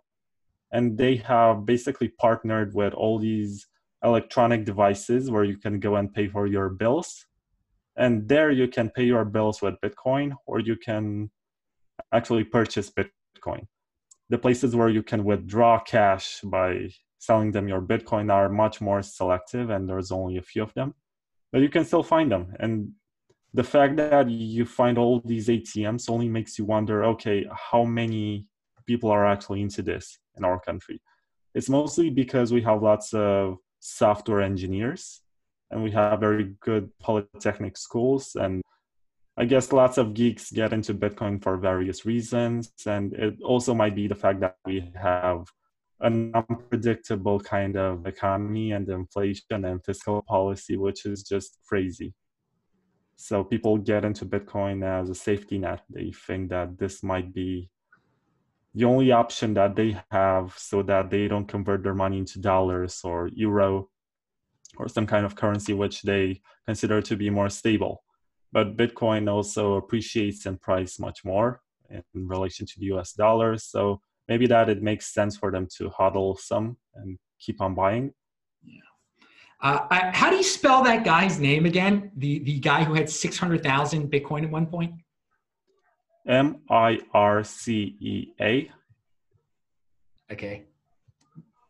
And 0.72 0.98
they 0.98 1.16
have 1.16 1.64
basically 1.64 2.08
partnered 2.08 2.74
with 2.74 2.92
all 2.92 3.18
these 3.18 3.66
electronic 4.02 4.66
devices 4.66 5.30
where 5.30 5.44
you 5.44 5.56
can 5.56 5.80
go 5.80 5.96
and 5.96 6.12
pay 6.12 6.28
for 6.28 6.46
your 6.46 6.68
bills. 6.68 7.26
And 7.96 8.28
there 8.28 8.50
you 8.50 8.68
can 8.68 8.90
pay 8.90 9.04
your 9.04 9.24
bills 9.24 9.62
with 9.62 9.80
Bitcoin 9.82 10.34
or 10.44 10.60
you 10.60 10.76
can 10.76 11.30
actually 12.12 12.44
purchase 12.44 12.90
Bitcoin 12.90 13.66
the 14.30 14.38
places 14.38 14.74
where 14.74 14.88
you 14.88 15.02
can 15.02 15.24
withdraw 15.24 15.78
cash 15.78 16.40
by 16.42 16.88
selling 17.24 17.52
them 17.52 17.68
your 17.68 17.80
Bitcoin 17.80 18.32
are 18.32 18.48
much 18.48 18.80
more 18.80 19.02
selective, 19.02 19.70
and 19.70 19.88
there's 19.88 20.12
only 20.12 20.36
a 20.36 20.42
few 20.42 20.62
of 20.62 20.74
them, 20.74 20.94
but 21.52 21.62
you 21.62 21.68
can 21.68 21.84
still 21.84 22.02
find 22.02 22.30
them. 22.30 22.54
And 22.60 22.92
the 23.52 23.64
fact 23.64 23.96
that 23.96 24.28
you 24.28 24.64
find 24.66 24.98
all 24.98 25.20
these 25.24 25.48
ATMs 25.48 26.10
only 26.10 26.28
makes 26.28 26.58
you 26.58 26.64
wonder 26.64 27.04
okay, 27.04 27.46
how 27.70 27.84
many 27.84 28.46
people 28.86 29.10
are 29.10 29.26
actually 29.26 29.62
into 29.62 29.82
this 29.82 30.18
in 30.36 30.44
our 30.44 30.60
country? 30.60 31.00
It's 31.54 31.68
mostly 31.68 32.10
because 32.10 32.52
we 32.52 32.62
have 32.62 32.82
lots 32.82 33.14
of 33.14 33.58
software 33.78 34.40
engineers 34.40 35.20
and 35.70 35.82
we 35.82 35.90
have 35.92 36.18
very 36.20 36.54
good 36.60 36.90
polytechnic 36.98 37.76
schools 37.76 38.34
and 38.34 38.62
I 39.36 39.44
guess 39.44 39.72
lots 39.72 39.98
of 39.98 40.14
geeks 40.14 40.52
get 40.52 40.72
into 40.72 40.94
Bitcoin 40.94 41.42
for 41.42 41.56
various 41.56 42.06
reasons. 42.06 42.72
And 42.86 43.12
it 43.14 43.42
also 43.42 43.74
might 43.74 43.96
be 43.96 44.06
the 44.06 44.14
fact 44.14 44.40
that 44.40 44.56
we 44.64 44.92
have 44.94 45.46
an 46.04 46.32
unpredictable 46.34 47.40
kind 47.40 47.76
of 47.76 48.06
economy 48.06 48.72
and 48.72 48.88
inflation 48.88 49.64
and 49.64 49.84
fiscal 49.84 50.22
policy, 50.22 50.76
which 50.76 51.06
is 51.06 51.22
just 51.22 51.58
crazy. 51.66 52.14
So 53.16 53.42
people 53.44 53.78
get 53.78 54.04
into 54.04 54.26
Bitcoin 54.26 54.84
as 54.84 55.10
a 55.10 55.14
safety 55.14 55.58
net. 55.58 55.82
They 55.88 56.12
think 56.12 56.50
that 56.50 56.78
this 56.78 57.02
might 57.02 57.32
be 57.32 57.70
the 58.74 58.84
only 58.84 59.12
option 59.12 59.54
that 59.54 59.76
they 59.76 59.96
have 60.10 60.54
so 60.58 60.82
that 60.82 61.10
they 61.10 61.28
don't 61.28 61.46
convert 61.46 61.82
their 61.82 61.94
money 61.94 62.18
into 62.18 62.40
dollars 62.40 63.00
or 63.04 63.28
euro 63.32 63.88
or 64.76 64.88
some 64.88 65.06
kind 65.06 65.24
of 65.24 65.36
currency 65.36 65.72
which 65.72 66.02
they 66.02 66.40
consider 66.66 67.00
to 67.00 67.16
be 67.16 67.30
more 67.30 67.48
stable 67.48 68.02
but 68.54 68.76
Bitcoin 68.76 69.28
also 69.28 69.74
appreciates 69.74 70.46
in 70.46 70.56
price 70.58 71.00
much 71.00 71.24
more 71.24 71.60
in 71.90 72.02
relation 72.14 72.64
to 72.64 72.78
the 72.78 72.86
US 72.94 73.12
dollar. 73.12 73.58
So 73.58 74.00
maybe 74.28 74.46
that 74.46 74.68
it 74.68 74.82
makes 74.82 75.12
sense 75.12 75.36
for 75.36 75.50
them 75.50 75.66
to 75.76 75.90
hodl 75.90 76.38
some 76.38 76.76
and 76.94 77.18
keep 77.38 77.60
on 77.60 77.74
buying. 77.74 78.12
Yeah. 78.62 78.80
Uh, 79.60 79.86
I, 79.90 80.10
how 80.12 80.30
do 80.30 80.36
you 80.36 80.42
spell 80.42 80.82
that 80.84 81.04
guy's 81.04 81.38
name 81.38 81.66
again? 81.66 82.10
The 82.16 82.40
the 82.40 82.58
guy 82.60 82.84
who 82.84 82.94
had 82.94 83.08
six 83.08 83.38
hundred 83.38 83.62
thousand 83.62 84.10
Bitcoin 84.10 84.44
at 84.44 84.50
one 84.50 84.66
point. 84.66 84.92
M 86.26 86.62
I 86.70 87.00
R 87.12 87.44
C 87.44 87.96
E 88.00 88.32
A. 88.40 88.70
Okay. 90.32 90.64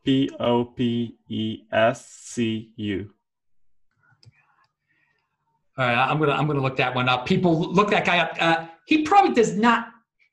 P 0.05 0.31
O 0.39 0.65
P 0.65 1.17
E 1.29 1.63
S 1.73 2.07
C 2.07 2.73
U. 2.77 3.11
All 5.77 5.85
right, 5.85 5.95
I'm 5.95 6.21
gonna 6.21 6.33
I'm 6.33 6.47
gonna 6.47 6.63
look 6.63 6.77
that 6.77 6.95
one 6.95 7.09
up. 7.09 7.27
People 7.27 7.73
look 7.73 7.91
that 7.91 8.05
guy 8.05 8.19
up. 8.19 8.37
Uh, 8.39 8.67
he 8.87 9.03
probably 9.03 9.35
does 9.35 9.57
not. 9.57 9.89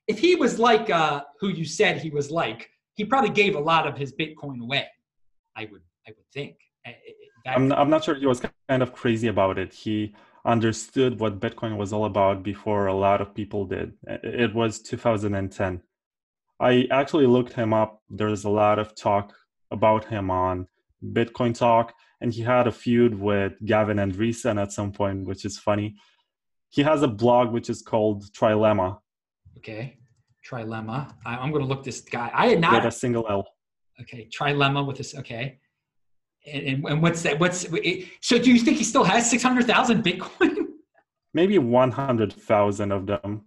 If 0.08 0.20
he 0.20 0.36
was 0.36 0.60
like 0.60 0.90
uh, 0.90 1.24
who 1.40 1.50
you 1.50 1.66
said 1.66 1.98
he 1.98 2.10
was 2.10 2.32
like, 2.32 2.70
he 2.96 3.06
probably 3.06 3.30
gave 3.30 3.56
a 3.56 3.60
lot 3.60 3.88
of 3.88 3.98
his 3.98 4.14
Bitcoin 4.14 4.62
away. 4.62 4.88
I 5.56 5.68
would 5.72 5.82
I 6.08 6.12
would 6.12 6.30
think. 6.34 6.58
Uh, 6.86 6.92
that, 7.46 7.58
I'm 7.58 7.72
I'm 7.72 7.90
not 7.90 8.04
sure 8.04 8.16
he 8.16 8.26
was 8.26 8.42
kind 8.70 8.84
of 8.84 8.94
crazy 8.94 9.28
about 9.28 9.58
it. 9.58 9.74
He 9.74 10.16
understood 10.46 11.20
what 11.20 11.40
Bitcoin 11.40 11.78
was 11.78 11.94
all 11.94 12.06
about 12.06 12.44
before 12.44 12.88
a 12.88 12.94
lot 12.94 13.22
of 13.22 13.34
people 13.34 13.66
did. 13.66 13.94
It 14.08 14.54
was 14.56 14.82
2010. 14.82 15.82
I 16.60 16.88
actually 16.92 17.28
looked 17.28 17.54
him 17.54 17.74
up. 17.74 18.02
There's 18.10 18.44
a 18.44 18.50
lot 18.50 18.80
of 18.80 18.96
talk 18.96 19.34
about 19.72 20.06
him 20.06 20.30
on 20.30 20.68
Bitcoin 21.04 21.58
Talk 21.58 21.94
and 22.22 22.32
he 22.32 22.44
had 22.44 22.68
a 22.68 22.72
feud 22.72 23.20
with 23.20 23.54
Gavin 23.66 23.98
Andresen 23.98 24.62
at 24.62 24.72
some 24.72 24.92
point, 24.92 25.26
which 25.26 25.44
is 25.44 25.58
funny. 25.58 25.96
He 26.70 26.84
has 26.84 27.02
a 27.02 27.08
blog 27.08 27.52
which 27.52 27.70
is 27.70 27.82
called 27.82 28.32
Trilema. 28.32 29.00
Okay, 29.58 29.98
Trilema. 30.48 31.14
I, 31.26 31.44
am 31.44 31.52
going 31.52 31.64
to 31.64 31.68
look 31.68 31.84
this 31.84 32.02
guy. 32.02 32.32
I 32.34 32.48
had 32.48 32.62
not 32.62 32.86
a 32.86 32.92
single 32.92 33.26
L. 33.30 33.48
Okay, 34.02 34.28
Trilema 34.36 34.86
with 34.86 34.98
this. 34.98 35.16
Okay, 35.16 35.60
and, 36.46 36.64
and, 36.68 36.86
and 36.86 37.02
what's 37.02 37.22
that? 37.24 37.40
What's 37.40 37.68
so? 38.22 38.40
Do 38.40 38.52
you 38.52 38.60
think 38.60 38.78
he 38.78 38.84
still 38.84 39.04
has 39.04 39.30
six 39.30 39.44
hundred 39.44 39.68
thousand 39.68 40.04
Bitcoin? 40.04 40.58
Maybe 41.34 41.58
one 41.60 41.92
hundred 41.92 42.34
thousand 42.34 42.92
of 42.92 43.06
them. 43.06 43.44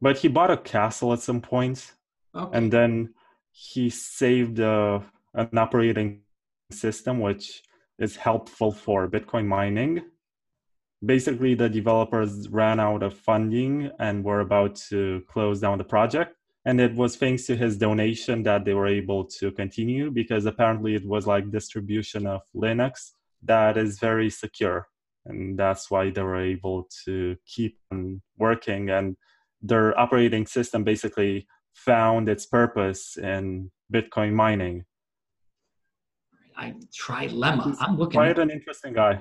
But 0.00 0.18
he 0.18 0.28
bought 0.28 0.50
a 0.50 0.56
castle 0.56 1.12
at 1.12 1.20
some 1.20 1.40
point, 1.40 1.92
okay. 2.34 2.58
and 2.58 2.72
then 2.72 3.14
he 3.52 3.88
saved 3.90 4.58
uh, 4.58 5.00
an 5.34 5.56
operating 5.56 6.22
system 6.70 7.20
which 7.20 7.62
is 7.98 8.16
helpful 8.16 8.72
for 8.72 9.08
Bitcoin 9.08 9.46
mining. 9.46 10.02
Basically, 11.04 11.54
the 11.54 11.68
developers 11.68 12.48
ran 12.48 12.78
out 12.78 13.02
of 13.02 13.14
funding 13.14 13.90
and 13.98 14.24
were 14.24 14.40
about 14.40 14.76
to 14.90 15.22
close 15.28 15.60
down 15.60 15.78
the 15.78 15.84
project. 15.84 16.36
and 16.64 16.80
it 16.80 16.94
was 16.94 17.16
thanks 17.16 17.44
to 17.46 17.56
his 17.56 17.76
donation 17.76 18.44
that 18.44 18.64
they 18.64 18.72
were 18.72 18.86
able 18.86 19.24
to 19.24 19.50
continue 19.50 20.12
because 20.12 20.46
apparently 20.46 20.94
it 20.94 21.04
was 21.04 21.26
like 21.26 21.50
distribution 21.50 22.24
of 22.24 22.40
linux 22.54 23.14
that 23.42 23.76
is 23.76 23.98
very 23.98 24.30
secure. 24.30 24.88
And 25.26 25.58
that's 25.58 25.90
why 25.90 26.10
they 26.10 26.22
were 26.22 26.40
able 26.40 26.88
to 27.04 27.36
keep 27.46 27.78
on 27.90 28.22
working. 28.38 28.90
And 28.90 29.16
their 29.60 29.98
operating 29.98 30.46
system 30.46 30.84
basically 30.84 31.46
found 31.74 32.28
its 32.28 32.46
purpose 32.46 33.16
in 33.16 33.70
bitcoin 33.92 34.32
mining. 34.32 34.84
I 36.56 36.74
Trilema 36.92 37.76
i'm 37.80 37.96
looking 37.96 38.20
quite 38.20 38.38
an 38.38 38.50
interesting 38.50 38.92
guy 38.92 39.20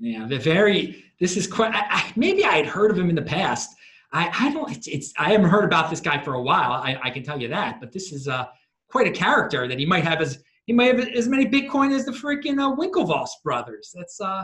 yeah 0.00 0.26
the 0.26 0.38
very 0.38 1.04
this 1.20 1.36
is 1.36 1.46
quite 1.46 1.74
I, 1.74 1.84
I, 1.88 2.12
maybe 2.16 2.44
i 2.44 2.56
had 2.56 2.66
heard 2.66 2.90
of 2.90 2.98
him 2.98 3.08
in 3.08 3.14
the 3.14 3.22
past 3.22 3.76
I, 4.12 4.30
I 4.40 4.52
don't. 4.52 4.70
It's, 4.70 4.88
it's. 4.88 5.12
I 5.18 5.30
haven't 5.30 5.50
heard 5.50 5.64
about 5.64 5.90
this 5.90 6.00
guy 6.00 6.22
for 6.22 6.34
a 6.34 6.42
while. 6.42 6.72
I, 6.72 6.98
I 7.02 7.10
can 7.10 7.22
tell 7.22 7.40
you 7.40 7.48
that. 7.48 7.80
But 7.80 7.92
this 7.92 8.12
is 8.12 8.26
uh, 8.26 8.46
quite 8.88 9.06
a 9.06 9.10
character 9.10 9.68
that 9.68 9.78
he 9.78 9.86
might 9.86 10.04
have 10.04 10.20
as 10.20 10.42
he 10.66 10.72
might 10.72 10.86
have 10.86 11.08
as 11.08 11.28
many 11.28 11.46
Bitcoin 11.46 11.94
as 11.94 12.04
the 12.04 12.12
freaking 12.12 12.58
uh, 12.60 12.74
Winklevoss 12.76 13.28
brothers. 13.44 13.92
That's 13.96 14.20
uh, 14.20 14.42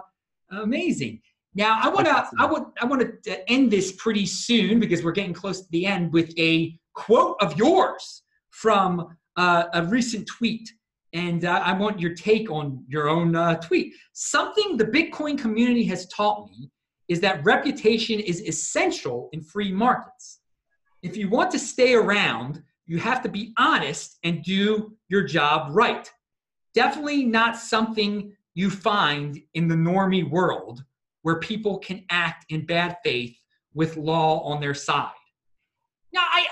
amazing. 0.51 1.21
Now 1.55 1.81
I 1.83 1.89
want 1.89 2.07
to. 2.07 2.29
I 2.39 2.47
would. 2.47 2.63
I 2.81 2.85
want 2.85 3.23
to 3.25 3.51
end 3.51 3.71
this 3.71 3.93
pretty 3.93 4.27
soon 4.27 4.79
because 4.79 5.03
we're 5.03 5.13
getting 5.13 5.35
close 5.35 5.63
to 5.63 5.69
the 5.71 5.87
end 5.87 6.13
with 6.13 6.33
a 6.39 6.79
quote 6.95 7.37
of 7.41 7.57
yours 7.57 8.23
from 8.51 9.17
uh, 9.37 9.65
a 9.73 9.85
recent 9.85 10.27
tweet. 10.29 10.71
And 11.17 11.47
uh, 11.47 11.63
I 11.65 11.73
want 11.73 11.99
your 11.99 12.15
take 12.15 12.51
on 12.51 12.85
your 12.89 13.09
own 13.09 13.35
uh, 13.35 13.55
tweet. 13.55 13.95
Something 14.13 14.77
the 14.77 14.85
Bitcoin 14.85 15.39
community 15.39 15.83
has 15.85 16.07
taught 16.09 16.47
me 16.51 16.71
is 17.09 17.21
that 17.21 17.43
reputation 17.43 18.21
is 18.21 18.43
essential 18.43 19.31
in 19.33 19.41
free 19.41 19.73
markets. 19.73 20.41
If 21.03 21.17
you 21.17 21.31
want 21.31 21.51
to 21.53 21.59
stay 21.59 21.95
around, 21.95 22.63
you 22.85 22.99
have 22.99 23.23
to 23.23 23.31
be 23.31 23.55
honest 23.57 24.19
and 24.25 24.45
do 24.45 24.95
your 25.09 25.23
job 25.23 25.69
right. 25.71 26.11
Definitely 26.75 27.25
not 27.25 27.57
something 27.57 28.37
you 28.55 28.69
find 28.69 29.41
in 29.55 29.69
the 29.69 29.75
normie 29.75 30.29
world 30.29 30.85
where 31.23 31.41
people 31.41 31.79
can 31.79 32.05
act 32.11 32.45
in 32.51 32.67
bad 32.67 32.99
faith 33.03 33.35
with 33.73 33.97
law 33.97 34.41
on 34.41 34.61
their 34.61 34.75
side. 34.75 35.13
Now, 36.13 36.27
I, 36.31 36.47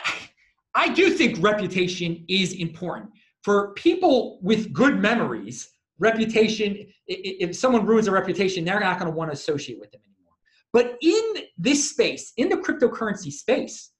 I 0.74 0.88
do 0.88 1.11
think 1.11 1.42
reputation 1.42 2.24
is 2.29 2.55
important. 2.55 3.11
For 3.44 3.72
people 3.74 4.38
with 4.42 4.72
good 4.72 5.00
memories, 5.00 5.68
reputation, 5.98 6.87
if 7.07 7.54
someone 7.54 7.85
ruins 7.85 8.09
a 8.09 8.11
reputation, 8.11 8.64
they're 8.64 8.80
not 8.80 8.98
going 8.98 9.11
to 9.11 9.16
want 9.16 9.30
to 9.30 9.35
associate 9.35 9.78
with 9.78 9.92
them 9.92 10.00
anymore. 10.02 10.33
But 10.72 10.96
in 11.02 11.44
this 11.59 11.90
space, 11.90 12.33
in 12.38 12.48
the 12.48 12.57
cryptocurrency 12.57 13.30
space, 13.30 13.90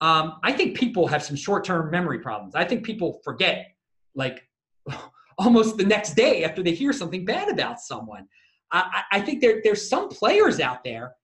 um, 0.00 0.38
I 0.42 0.52
think 0.52 0.76
people 0.76 1.06
have 1.06 1.22
some 1.22 1.36
short-term 1.36 1.90
memory 1.90 2.18
problems. 2.18 2.54
I 2.54 2.64
think 2.64 2.84
people 2.84 3.20
forget, 3.22 3.66
like 4.14 4.48
almost 5.38 5.76
the 5.76 5.84
next 5.84 6.14
day 6.14 6.44
after 6.44 6.62
they 6.62 6.72
hear 6.74 6.92
something 6.92 7.24
bad 7.24 7.50
about 7.50 7.80
someone. 7.80 8.26
I, 8.72 9.02
I 9.12 9.20
think 9.20 9.40
there, 9.40 9.60
there's 9.62 9.88
some 9.88 10.08
players 10.08 10.60
out 10.60 10.82
there 10.82 11.14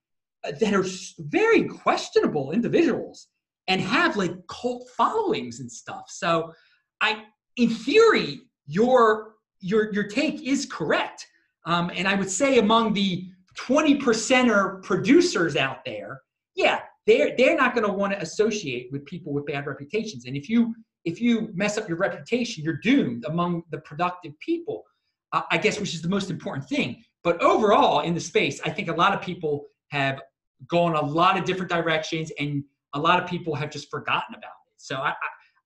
uh, 0.44 0.52
that 0.60 0.74
are 0.74 0.84
very 1.18 1.64
questionable 1.64 2.52
individuals 2.52 3.28
and 3.68 3.80
have 3.80 4.16
like 4.16 4.32
cult 4.48 4.88
followings 4.96 5.60
and 5.60 5.70
stuff. 5.70 6.04
So, 6.08 6.52
I, 7.00 7.24
in 7.60 7.70
theory, 7.70 8.40
your 8.66 9.34
your 9.60 9.92
your 9.92 10.04
take 10.04 10.42
is 10.42 10.66
correct. 10.66 11.26
Um, 11.66 11.90
and 11.94 12.08
I 12.08 12.14
would 12.14 12.30
say 12.30 12.58
among 12.58 12.94
the 12.94 13.28
20 13.56 13.98
percenter 13.98 14.82
producers 14.82 15.56
out 15.56 15.84
there, 15.84 16.22
yeah, 16.54 16.80
they're 17.06 17.36
they're 17.36 17.56
not 17.56 17.74
going 17.74 17.86
to 17.86 17.92
want 17.92 18.14
to 18.14 18.20
associate 18.20 18.88
with 18.90 19.04
people 19.04 19.32
with 19.32 19.44
bad 19.46 19.66
reputations. 19.66 20.24
And 20.24 20.36
if 20.36 20.48
you 20.48 20.74
if 21.04 21.20
you 21.20 21.50
mess 21.54 21.76
up 21.76 21.88
your 21.88 21.98
reputation, 21.98 22.64
you're 22.64 22.80
doomed 22.82 23.24
among 23.26 23.62
the 23.70 23.78
productive 23.78 24.32
people. 24.40 24.84
Uh, 25.32 25.42
I 25.50 25.58
guess 25.58 25.78
which 25.78 25.94
is 25.94 26.02
the 26.02 26.08
most 26.08 26.30
important 26.30 26.66
thing. 26.68 27.04
But 27.22 27.40
overall, 27.42 28.00
in 28.00 28.14
the 28.14 28.20
space, 28.20 28.60
I 28.64 28.70
think 28.70 28.88
a 28.88 28.94
lot 28.94 29.12
of 29.12 29.20
people 29.20 29.66
have 29.88 30.22
gone 30.66 30.94
a 30.94 31.04
lot 31.04 31.38
of 31.38 31.44
different 31.44 31.70
directions, 31.70 32.32
and 32.38 32.64
a 32.94 32.98
lot 32.98 33.22
of 33.22 33.28
people 33.28 33.54
have 33.54 33.70
just 33.70 33.90
forgotten 33.90 34.34
about 34.34 34.56
it. 34.66 34.78
So 34.78 34.96
I, 34.96 35.12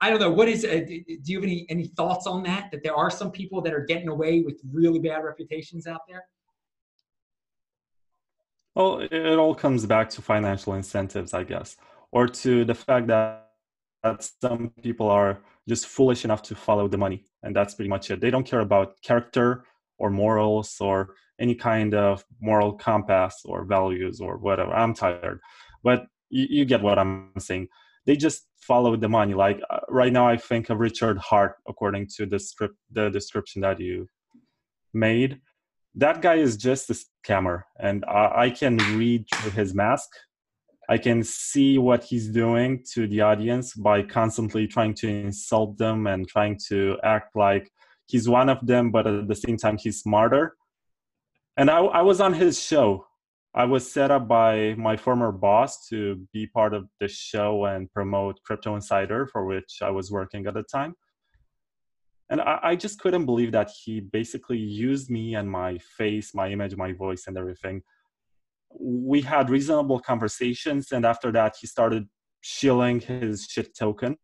I 0.00 0.10
don't 0.10 0.20
know. 0.20 0.30
What 0.30 0.48
is? 0.48 0.64
Uh, 0.64 0.84
do 0.86 1.04
you 1.24 1.38
have 1.38 1.44
any 1.44 1.66
any 1.68 1.86
thoughts 1.86 2.26
on 2.26 2.42
that? 2.42 2.70
That 2.70 2.82
there 2.82 2.94
are 2.94 3.10
some 3.10 3.30
people 3.30 3.62
that 3.62 3.72
are 3.72 3.84
getting 3.84 4.08
away 4.08 4.42
with 4.42 4.60
really 4.70 4.98
bad 4.98 5.18
reputations 5.24 5.86
out 5.86 6.02
there. 6.08 6.24
Well, 8.74 9.00
it 9.00 9.38
all 9.38 9.54
comes 9.54 9.86
back 9.86 10.10
to 10.10 10.22
financial 10.22 10.74
incentives, 10.74 11.32
I 11.32 11.44
guess, 11.44 11.76
or 12.10 12.26
to 12.26 12.64
the 12.64 12.74
fact 12.74 13.06
that, 13.06 13.50
that 14.02 14.28
some 14.40 14.72
people 14.82 15.08
are 15.08 15.38
just 15.68 15.86
foolish 15.86 16.24
enough 16.24 16.42
to 16.42 16.56
follow 16.56 16.88
the 16.88 16.98
money. 16.98 17.24
And 17.44 17.54
that's 17.54 17.74
pretty 17.74 17.88
much 17.88 18.10
it. 18.10 18.20
They 18.20 18.30
don't 18.30 18.46
care 18.46 18.60
about 18.60 19.00
character 19.00 19.64
or 19.98 20.10
morals 20.10 20.76
or 20.80 21.14
any 21.38 21.54
kind 21.54 21.94
of 21.94 22.24
moral 22.40 22.72
compass 22.72 23.42
or 23.44 23.64
values 23.64 24.20
or 24.20 24.38
whatever. 24.38 24.72
I'm 24.74 24.92
tired. 24.92 25.40
But 25.84 26.06
you, 26.28 26.46
you 26.50 26.64
get 26.64 26.82
what 26.82 26.98
I'm 26.98 27.30
saying. 27.38 27.68
They 28.06 28.16
just 28.16 28.46
follow 28.60 28.96
the 28.96 29.08
money. 29.08 29.34
Like 29.34 29.60
uh, 29.70 29.80
right 29.88 30.12
now, 30.12 30.28
I 30.28 30.36
think 30.36 30.70
of 30.70 30.78
Richard 30.78 31.18
Heart, 31.18 31.56
according 31.68 32.08
to 32.16 32.26
the 32.26 32.38
script, 32.38 32.76
the 32.90 33.10
description 33.10 33.62
that 33.62 33.80
you 33.80 34.08
made. 34.92 35.40
That 35.96 36.22
guy 36.22 36.36
is 36.36 36.56
just 36.56 36.90
a 36.90 36.96
scammer 36.96 37.62
and 37.78 38.04
I, 38.06 38.32
I 38.44 38.50
can 38.50 38.76
read 38.98 39.26
through 39.32 39.52
his 39.52 39.74
mask. 39.74 40.08
I 40.88 40.98
can 40.98 41.22
see 41.22 41.78
what 41.78 42.04
he's 42.04 42.28
doing 42.28 42.84
to 42.92 43.06
the 43.06 43.20
audience 43.22 43.74
by 43.74 44.02
constantly 44.02 44.66
trying 44.66 44.94
to 44.94 45.08
insult 45.08 45.78
them 45.78 46.06
and 46.06 46.28
trying 46.28 46.58
to 46.68 46.98
act 47.02 47.36
like 47.36 47.70
he's 48.06 48.28
one 48.28 48.48
of 48.48 48.66
them 48.66 48.90
but 48.90 49.06
at 49.06 49.28
the 49.28 49.34
same 49.34 49.56
time 49.56 49.78
he's 49.78 50.00
smarter. 50.00 50.56
And 51.56 51.70
i, 51.70 51.78
I 51.78 52.02
was 52.02 52.20
on 52.20 52.34
his 52.34 52.60
show 52.60 53.06
i 53.54 53.64
was 53.64 53.90
set 53.90 54.10
up 54.10 54.26
by 54.26 54.74
my 54.74 54.96
former 54.96 55.30
boss 55.32 55.86
to 55.88 56.26
be 56.32 56.46
part 56.46 56.74
of 56.74 56.88
the 57.00 57.08
show 57.08 57.66
and 57.66 57.92
promote 57.92 58.40
crypto 58.44 58.74
insider 58.74 59.26
for 59.26 59.44
which 59.44 59.78
i 59.82 59.90
was 59.90 60.10
working 60.10 60.46
at 60.46 60.54
the 60.54 60.62
time. 60.64 60.94
And 62.30 62.40
I, 62.40 62.58
I, 62.62 62.76
just 62.76 62.98
couldn't 62.98 63.26
believe 63.26 63.52
that 63.52 63.70
he 63.84 64.00
basically 64.00 64.58
used 64.58 65.10
me 65.10 65.34
and 65.34 65.50
my 65.50 65.78
face 65.78 66.34
my 66.34 66.48
image 66.50 66.76
my 66.76 66.92
voice 66.92 67.24
and 67.26 67.36
everything. 67.36 67.82
We 68.78 69.20
had 69.20 69.50
reasonable 69.50 70.00
conversations 70.00 70.90
and 70.92 71.04
after 71.04 71.30
that 71.32 71.56
he 71.60 71.66
started 71.66 72.08
shilling 72.40 73.00
his 73.00 73.46
shit 73.48 73.76
token 73.76 74.16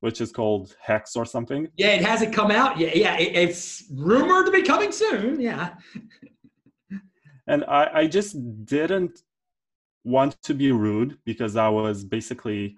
which 0.00 0.20
is 0.20 0.30
called 0.30 0.76
hex 0.80 1.16
or 1.16 1.24
something. 1.24 1.68
Yeah 1.76 1.88
it 1.88 2.04
hasn't 2.04 2.34
come 2.34 2.50
out 2.50 2.78
yet. 2.78 2.96
Yeah 2.96 3.16
it, 3.16 3.34
it's 3.34 3.84
rumored 3.90 4.46
to 4.46 4.52
be 4.52 4.62
coming 4.62 4.92
soon. 4.92 5.40
Yeah 5.40 5.74
and 7.46 7.64
I, 7.64 7.90
I 7.94 8.06
just 8.06 8.36
didn't 8.64 9.20
want 10.04 10.40
to 10.42 10.54
be 10.54 10.70
rude 10.70 11.18
because 11.24 11.56
i 11.56 11.68
was 11.68 12.04
basically 12.04 12.76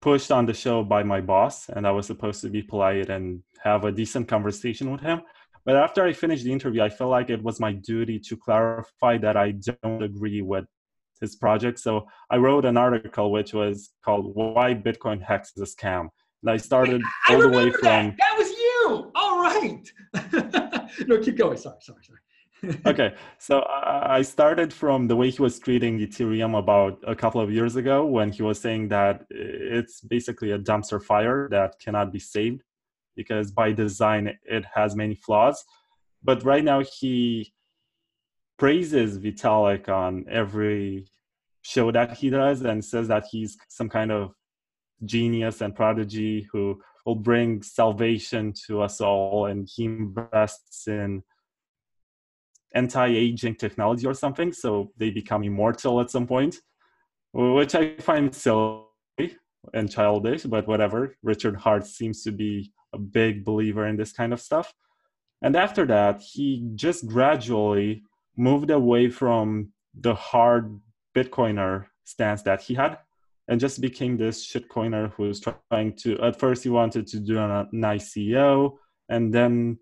pushed 0.00 0.30
on 0.30 0.46
the 0.46 0.54
show 0.54 0.84
by 0.84 1.02
my 1.02 1.20
boss 1.20 1.68
and 1.68 1.86
I 1.86 1.90
was 1.90 2.06
supposed 2.06 2.40
to 2.42 2.48
be 2.48 2.62
polite 2.62 3.10
and 3.10 3.42
have 3.62 3.84
a 3.84 3.92
decent 3.92 4.28
conversation 4.28 4.92
with 4.92 5.00
him. 5.00 5.22
But 5.64 5.76
after 5.76 6.04
I 6.04 6.12
finished 6.12 6.44
the 6.44 6.52
interview, 6.52 6.82
I 6.82 6.88
felt 6.88 7.10
like 7.10 7.30
it 7.30 7.42
was 7.42 7.60
my 7.60 7.72
duty 7.72 8.18
to 8.20 8.36
clarify 8.36 9.18
that 9.18 9.36
I 9.36 9.52
don't 9.52 10.02
agree 10.02 10.40
with 10.40 10.64
his 11.20 11.36
project. 11.36 11.80
So 11.80 12.06
I 12.30 12.36
wrote 12.36 12.64
an 12.64 12.76
article 12.76 13.32
which 13.32 13.52
was 13.52 13.90
called 14.04 14.34
Why 14.34 14.72
Bitcoin 14.72 15.20
Hex 15.20 15.52
is 15.56 15.62
a 15.62 15.76
Scam. 15.76 16.08
And 16.42 16.50
I 16.50 16.56
started 16.56 17.02
I 17.28 17.34
all 17.34 17.40
the 17.40 17.48
way 17.48 17.70
from 17.70 17.82
that. 17.82 18.16
that 18.16 18.34
was 18.38 18.50
you. 18.50 19.10
All 19.16 19.40
right. 19.40 20.88
no, 21.08 21.18
keep 21.18 21.36
going. 21.36 21.58
Sorry, 21.58 21.76
sorry, 21.80 22.04
sorry 22.04 22.20
okay, 22.86 23.14
so 23.38 23.64
I 23.68 24.22
started 24.22 24.72
from 24.72 25.06
the 25.06 25.16
way 25.16 25.30
he 25.30 25.40
was 25.40 25.58
treating 25.58 25.98
Ethereum 25.98 26.58
about 26.58 26.98
a 27.06 27.14
couple 27.14 27.40
of 27.40 27.52
years 27.52 27.76
ago 27.76 28.04
when 28.04 28.32
he 28.32 28.42
was 28.42 28.60
saying 28.60 28.88
that 28.88 29.24
it's 29.30 30.00
basically 30.00 30.50
a 30.52 30.58
dumpster 30.58 31.02
fire 31.02 31.48
that 31.50 31.78
cannot 31.78 32.12
be 32.12 32.18
saved 32.18 32.62
because 33.16 33.50
by 33.50 33.72
design 33.72 34.36
it 34.44 34.64
has 34.74 34.96
many 34.96 35.14
flaws. 35.14 35.64
But 36.22 36.44
right 36.44 36.64
now 36.64 36.82
he 36.82 37.52
praises 38.58 39.18
Vitalik 39.18 39.88
on 39.88 40.24
every 40.28 41.06
show 41.62 41.92
that 41.92 42.16
he 42.16 42.30
does 42.30 42.62
and 42.62 42.84
says 42.84 43.08
that 43.08 43.24
he's 43.30 43.56
some 43.68 43.88
kind 43.88 44.10
of 44.10 44.32
genius 45.04 45.60
and 45.60 45.74
prodigy 45.74 46.48
who 46.50 46.80
will 47.06 47.14
bring 47.14 47.62
salvation 47.62 48.52
to 48.66 48.82
us 48.82 49.00
all 49.00 49.46
and 49.46 49.68
he 49.72 49.84
invests 49.84 50.88
in 50.88 51.22
anti-aging 52.74 53.54
technology 53.54 54.06
or 54.06 54.14
something 54.14 54.52
so 54.52 54.90
they 54.96 55.10
become 55.10 55.42
immortal 55.44 56.00
at 56.00 56.10
some 56.10 56.26
point 56.26 56.56
which 57.32 57.74
i 57.74 57.94
find 57.96 58.34
silly 58.34 58.84
and 59.74 59.90
childish 59.90 60.44
but 60.44 60.66
whatever 60.66 61.16
richard 61.22 61.56
heart 61.56 61.86
seems 61.86 62.22
to 62.22 62.30
be 62.30 62.72
a 62.92 62.98
big 62.98 63.44
believer 63.44 63.86
in 63.86 63.96
this 63.96 64.12
kind 64.12 64.32
of 64.32 64.40
stuff 64.40 64.72
and 65.42 65.56
after 65.56 65.86
that 65.86 66.20
he 66.20 66.68
just 66.74 67.06
gradually 67.06 68.02
moved 68.36 68.70
away 68.70 69.08
from 69.08 69.72
the 70.00 70.14
hard 70.14 70.80
bitcoiner 71.14 71.86
stance 72.04 72.42
that 72.42 72.62
he 72.62 72.74
had 72.74 72.98
and 73.48 73.58
just 73.58 73.80
became 73.80 74.16
this 74.16 74.46
shitcoiner 74.46 75.12
who 75.14 75.24
was 75.24 75.40
trying 75.40 75.94
to. 75.96 76.18
At 76.20 76.38
first, 76.38 76.62
he 76.62 76.68
wanted 76.68 77.06
to 77.08 77.18
do 77.18 77.38
a 77.38 77.66
an 77.72 77.80
ICO, 77.80 78.76
and 79.08 79.32
then 79.32 79.78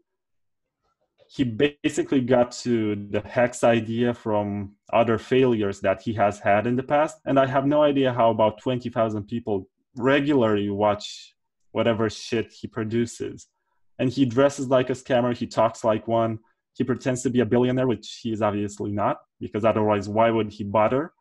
he 1.36 1.44
basically 1.44 2.22
got 2.22 2.50
to 2.50 2.94
the 3.10 3.20
hex 3.20 3.62
idea 3.62 4.14
from 4.14 4.72
other 4.90 5.18
failures 5.18 5.80
that 5.80 6.00
he 6.00 6.14
has 6.14 6.38
had 6.38 6.66
in 6.66 6.76
the 6.76 6.82
past. 6.82 7.18
And 7.26 7.38
i 7.38 7.46
have 7.46 7.66
no 7.66 7.82
idea 7.82 8.10
how 8.10 8.30
about 8.30 8.58
20000 8.58 9.24
people 9.24 9.68
regularly 9.96 10.70
watch 10.70 11.34
whatever 11.72 12.08
shit 12.08 12.50
he 12.58 12.66
produces. 12.66 13.48
And 13.98 14.08
he 14.08 14.24
dresses 14.24 14.68
like 14.68 14.88
a 14.88 14.94
scammer. 14.94 15.36
He 15.36 15.46
talks 15.46 15.84
like 15.84 16.08
one. 16.08 16.38
He 16.72 16.84
pretends 16.84 17.22
to 17.24 17.30
be 17.30 17.40
a 17.40 17.46
billionaire 17.46 17.86
which 17.86 18.20
he 18.22 18.32
is 18.32 18.40
obviously 18.40 18.90
not 18.90 19.18
because 19.38 19.64
otherwise 19.64 20.08
why 20.08 20.30
would 20.30 20.50
he 20.50 20.64
bother? 20.64 21.12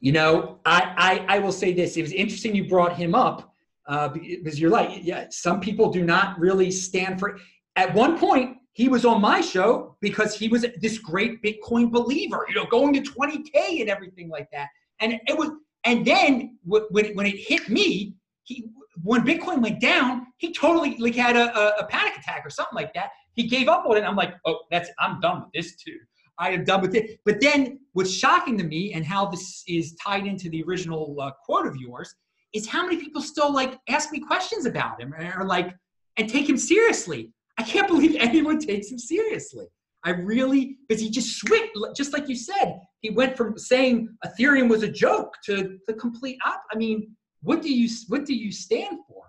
You 0.00 0.12
know 0.12 0.60
i 0.64 0.80
i, 1.08 1.36
I 1.36 1.38
will 1.40 1.56
say 1.62 1.72
this. 1.72 1.96
It 1.96 2.02
was 2.02 2.12
interesting 2.12 2.54
you 2.54 2.68
brought 2.68 2.94
him 2.94 3.16
up 3.16 3.52
uh, 3.88 4.08
because 4.08 4.60
you're 4.60 4.70
like 4.70 4.90
yeah 5.02 5.26
some 5.30 5.58
people 5.58 5.90
do 5.90 6.04
not 6.04 6.38
really 6.38 6.70
stand 6.70 7.18
for 7.18 7.38
at 7.76 7.94
one 7.94 8.18
point, 8.18 8.58
he 8.72 8.88
was 8.88 9.04
on 9.04 9.20
my 9.20 9.40
show 9.40 9.96
because 10.00 10.34
he 10.34 10.48
was 10.48 10.64
this 10.80 10.98
great 10.98 11.42
Bitcoin 11.42 11.90
believer, 11.90 12.46
you 12.48 12.54
know, 12.54 12.66
going 12.66 12.92
to 12.94 13.00
20K 13.02 13.80
and 13.80 13.90
everything 13.90 14.28
like 14.28 14.50
that. 14.50 14.68
And 15.00 15.20
it 15.26 15.36
was, 15.36 15.50
and 15.84 16.04
then 16.04 16.58
when, 16.64 16.82
when 16.90 17.26
it 17.26 17.36
hit 17.36 17.68
me, 17.68 18.14
he, 18.44 18.64
when 19.02 19.22
Bitcoin 19.22 19.62
went 19.62 19.80
down, 19.80 20.26
he 20.38 20.52
totally 20.52 20.96
like 20.98 21.14
had 21.14 21.36
a, 21.36 21.78
a, 21.78 21.86
panic 21.86 22.16
attack 22.16 22.44
or 22.44 22.50
something 22.50 22.74
like 22.74 22.92
that. 22.94 23.10
He 23.34 23.44
gave 23.44 23.68
up 23.68 23.84
on 23.86 23.96
it. 23.96 24.04
I'm 24.04 24.16
like, 24.16 24.34
oh, 24.44 24.60
that's, 24.70 24.90
I'm 24.98 25.20
done 25.20 25.40
with 25.42 25.52
this 25.52 25.76
too. 25.76 25.98
I 26.38 26.50
am 26.50 26.64
done 26.64 26.80
with 26.80 26.94
it. 26.94 27.20
But 27.24 27.40
then 27.40 27.80
what's 27.92 28.12
shocking 28.12 28.56
to 28.58 28.64
me 28.64 28.94
and 28.94 29.04
how 29.04 29.26
this 29.26 29.62
is 29.66 29.94
tied 29.94 30.26
into 30.26 30.48
the 30.50 30.62
original 30.64 31.16
uh, 31.20 31.30
quote 31.44 31.66
of 31.66 31.76
yours 31.76 32.14
is 32.52 32.66
how 32.66 32.84
many 32.84 32.98
people 32.98 33.22
still 33.22 33.52
like 33.52 33.78
ask 33.88 34.12
me 34.12 34.20
questions 34.20 34.66
about 34.66 35.00
him 35.00 35.14
or 35.14 35.44
like, 35.44 35.74
and 36.16 36.28
take 36.28 36.48
him 36.48 36.58
seriously. 36.58 37.32
I 37.58 37.62
can't 37.62 37.88
believe 37.88 38.16
anyone 38.20 38.58
takes 38.58 38.90
him 38.90 38.98
seriously. 38.98 39.66
I 40.04 40.10
really, 40.10 40.78
because 40.88 41.00
he 41.00 41.10
just 41.10 41.38
switched, 41.38 41.76
just 41.96 42.12
like 42.12 42.28
you 42.28 42.34
said, 42.34 42.80
he 43.02 43.10
went 43.10 43.36
from 43.36 43.56
saying 43.56 44.08
Ethereum 44.24 44.68
was 44.68 44.82
a 44.82 44.88
joke 44.88 45.34
to 45.46 45.78
the 45.86 45.94
complete 45.94 46.38
op. 46.44 46.62
I 46.72 46.76
mean, 46.76 47.14
what 47.42 47.62
do 47.62 47.72
you 47.72 47.88
what 48.08 48.24
do 48.24 48.34
you 48.34 48.50
stand 48.50 48.98
for? 49.08 49.24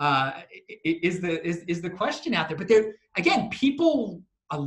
Uh, 0.00 0.32
is 0.84 1.20
the 1.20 1.46
is, 1.46 1.58
is 1.66 1.80
the 1.80 1.90
question 1.90 2.34
out 2.34 2.48
there? 2.48 2.58
But 2.58 2.68
there 2.68 2.94
again, 3.16 3.48
people, 3.50 4.22
uh, 4.50 4.66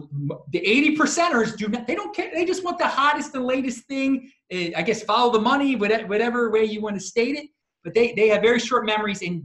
the 0.52 0.60
eighty 0.60 0.96
percenters 0.98 1.56
do 1.56 1.68
not. 1.68 1.88
They 1.88 1.96
don't 1.96 2.16
care. 2.16 2.32
They 2.34 2.46
just 2.46 2.64
want 2.64 2.80
the 2.80 2.88
hottest 2.88 3.36
and 3.36 3.46
latest 3.46 3.86
thing. 3.86 4.32
Uh, 4.54 4.70
I 4.76 4.82
guess 4.82 5.04
follow 5.04 5.32
the 5.32 5.40
money, 5.40 5.76
whatever 5.76 6.50
way 6.52 6.66
you 6.66 6.82
want 6.82 6.96
to 6.96 7.02
state 7.02 7.36
it. 7.36 7.48
But 7.84 7.94
they 7.94 8.14
they 8.14 8.30
have 8.30 8.42
very 8.42 8.60
short 8.60 8.86
memories, 8.86 9.22
and 9.22 9.44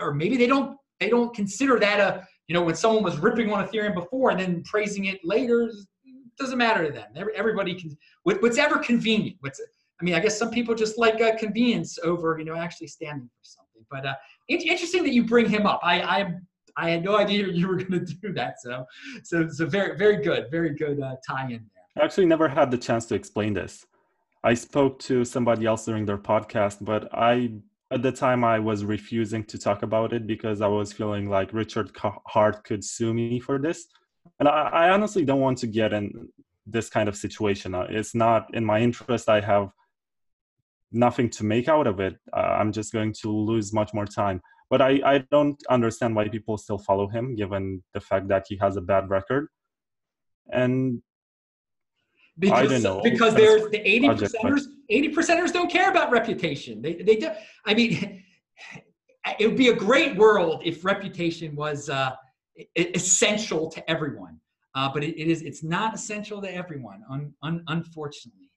or 0.00 0.14
maybe 0.14 0.36
they 0.36 0.46
don't 0.46 0.76
they 0.98 1.08
don't 1.08 1.34
consider 1.34 1.78
that 1.78 2.00
a 2.00 2.26
you 2.52 2.58
know, 2.58 2.64
when 2.64 2.74
someone 2.74 3.02
was 3.02 3.16
ripping 3.16 3.50
on 3.50 3.66
Ethereum 3.66 3.94
before 3.94 4.30
and 4.30 4.38
then 4.38 4.62
praising 4.64 5.06
it 5.06 5.24
later, 5.24 5.72
doesn't 6.38 6.58
matter 6.58 6.86
to 6.86 6.92
them. 6.92 7.08
Everybody 7.34 7.74
can, 7.74 7.96
what's 8.24 8.58
ever 8.58 8.76
convenient. 8.76 9.38
What's, 9.40 9.58
I 9.58 10.04
mean, 10.04 10.12
I 10.12 10.20
guess 10.20 10.38
some 10.38 10.50
people 10.50 10.74
just 10.74 10.98
like 10.98 11.18
uh, 11.22 11.34
convenience 11.38 11.98
over, 12.04 12.38
you 12.38 12.44
know, 12.44 12.54
actually 12.54 12.88
standing 12.88 13.26
for 13.26 13.42
something. 13.42 13.86
But 13.90 14.04
uh, 14.04 14.14
interesting 14.48 15.02
that 15.02 15.14
you 15.14 15.24
bring 15.24 15.48
him 15.48 15.64
up. 15.64 15.80
I, 15.82 16.02
I, 16.02 16.34
I 16.76 16.90
had 16.90 17.02
no 17.02 17.16
idea 17.16 17.46
you 17.52 17.68
were 17.68 17.76
going 17.76 18.04
to 18.04 18.14
do 18.16 18.34
that. 18.34 18.60
So, 18.60 18.84
so, 19.22 19.48
so 19.48 19.64
very, 19.64 19.96
very 19.96 20.22
good, 20.22 20.50
very 20.50 20.74
good 20.74 21.00
uh, 21.00 21.16
tie 21.26 21.44
in 21.44 21.64
there. 21.74 22.02
I 22.02 22.04
actually 22.04 22.26
never 22.26 22.48
had 22.48 22.70
the 22.70 22.76
chance 22.76 23.06
to 23.06 23.14
explain 23.14 23.54
this. 23.54 23.86
I 24.44 24.52
spoke 24.52 24.98
to 25.04 25.24
somebody 25.24 25.64
else 25.64 25.86
during 25.86 26.04
their 26.04 26.18
podcast, 26.18 26.84
but 26.84 27.08
I 27.14 27.52
at 27.92 28.02
the 28.02 28.12
time 28.12 28.42
I 28.42 28.58
was 28.58 28.84
refusing 28.84 29.44
to 29.44 29.58
talk 29.58 29.82
about 29.82 30.12
it 30.12 30.26
because 30.26 30.60
I 30.62 30.66
was 30.66 30.92
feeling 30.92 31.28
like 31.28 31.52
Richard 31.52 31.90
Heart 32.26 32.64
could 32.64 32.82
sue 32.82 33.12
me 33.12 33.38
for 33.38 33.58
this. 33.58 33.86
And 34.40 34.48
I, 34.48 34.68
I, 34.84 34.90
honestly 34.90 35.24
don't 35.24 35.40
want 35.40 35.58
to 35.58 35.66
get 35.66 35.92
in 35.92 36.28
this 36.66 36.88
kind 36.88 37.08
of 37.08 37.16
situation. 37.16 37.74
Uh, 37.74 37.86
it's 37.90 38.14
not 38.14 38.54
in 38.54 38.64
my 38.64 38.80
interest. 38.80 39.28
I 39.28 39.40
have 39.40 39.70
nothing 40.90 41.28
to 41.30 41.44
make 41.44 41.68
out 41.68 41.86
of 41.86 42.00
it. 42.00 42.16
Uh, 42.32 42.56
I'm 42.60 42.72
just 42.72 42.92
going 42.92 43.12
to 43.22 43.28
lose 43.28 43.72
much 43.74 43.92
more 43.92 44.06
time. 44.06 44.40
But 44.70 44.80
I, 44.80 45.00
I 45.04 45.18
don't 45.30 45.62
understand 45.68 46.16
why 46.16 46.28
people 46.28 46.56
still 46.56 46.78
follow 46.78 47.08
him 47.08 47.34
given 47.34 47.82
the 47.92 48.00
fact 48.00 48.28
that 48.28 48.46
he 48.48 48.56
has 48.56 48.76
a 48.76 48.80
bad 48.80 49.10
record. 49.10 49.48
And 50.50 51.02
because, 52.38 52.58
I 52.58 52.66
don't 52.66 52.82
know. 52.82 53.02
Because 53.02 53.34
there's 53.34 53.70
the 53.70 53.86
80 53.86 54.08
percenters, 54.08 54.62
80 54.92 55.14
percenters 55.14 55.52
don't 55.52 55.70
care 55.70 55.90
about 55.90 56.10
reputation. 56.10 56.82
They, 56.82 56.94
they 56.94 57.16
do. 57.16 57.30
I 57.66 57.74
mean, 57.74 58.22
it 59.38 59.46
would 59.46 59.56
be 59.56 59.68
a 59.68 59.74
great 59.74 60.16
world 60.16 60.62
if 60.64 60.84
reputation 60.84 61.54
was 61.54 61.88
uh, 61.88 62.12
essential 62.76 63.70
to 63.70 63.90
everyone. 63.90 64.38
Uh, 64.74 64.90
but 64.92 65.04
it, 65.04 65.20
it 65.20 65.28
is, 65.28 65.42
it's 65.42 65.62
not 65.62 65.94
essential 65.94 66.40
to 66.40 66.54
everyone, 66.54 67.02
un, 67.10 67.32
un, 67.42 67.62
unfortunately. 67.68 68.50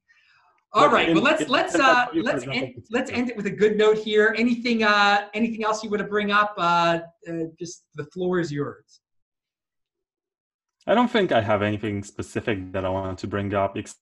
All 0.73 0.89
right. 0.89 1.13
Well, 1.13 1.23
let's 1.23 1.47
let's 1.47 1.73
uh, 1.73 2.07
let's 2.13 2.45
end, 2.45 2.73
let's 2.91 3.09
end 3.09 3.29
it 3.29 3.37
with 3.37 3.45
a 3.45 3.51
good 3.51 3.77
note 3.77 3.97
here. 3.97 4.35
Anything 4.37 4.83
uh, 4.83 5.29
anything 5.33 5.63
else 5.63 5.81
you 5.85 5.89
want 5.89 6.01
to 6.01 6.07
bring 6.07 6.31
up? 6.31 6.53
Uh, 6.57 6.99
uh, 7.29 7.33
just 7.57 7.85
the 7.95 8.03
floor 8.07 8.41
is 8.41 8.51
yours. 8.51 8.99
I 10.85 10.93
don't 10.93 11.09
think 11.09 11.31
I 11.31 11.39
have 11.39 11.61
anything 11.61 12.03
specific 12.03 12.73
that 12.73 12.83
I 12.83 12.89
want 12.89 13.19
to 13.19 13.27
bring 13.27 13.53
up 13.53 13.77
except 13.77 14.01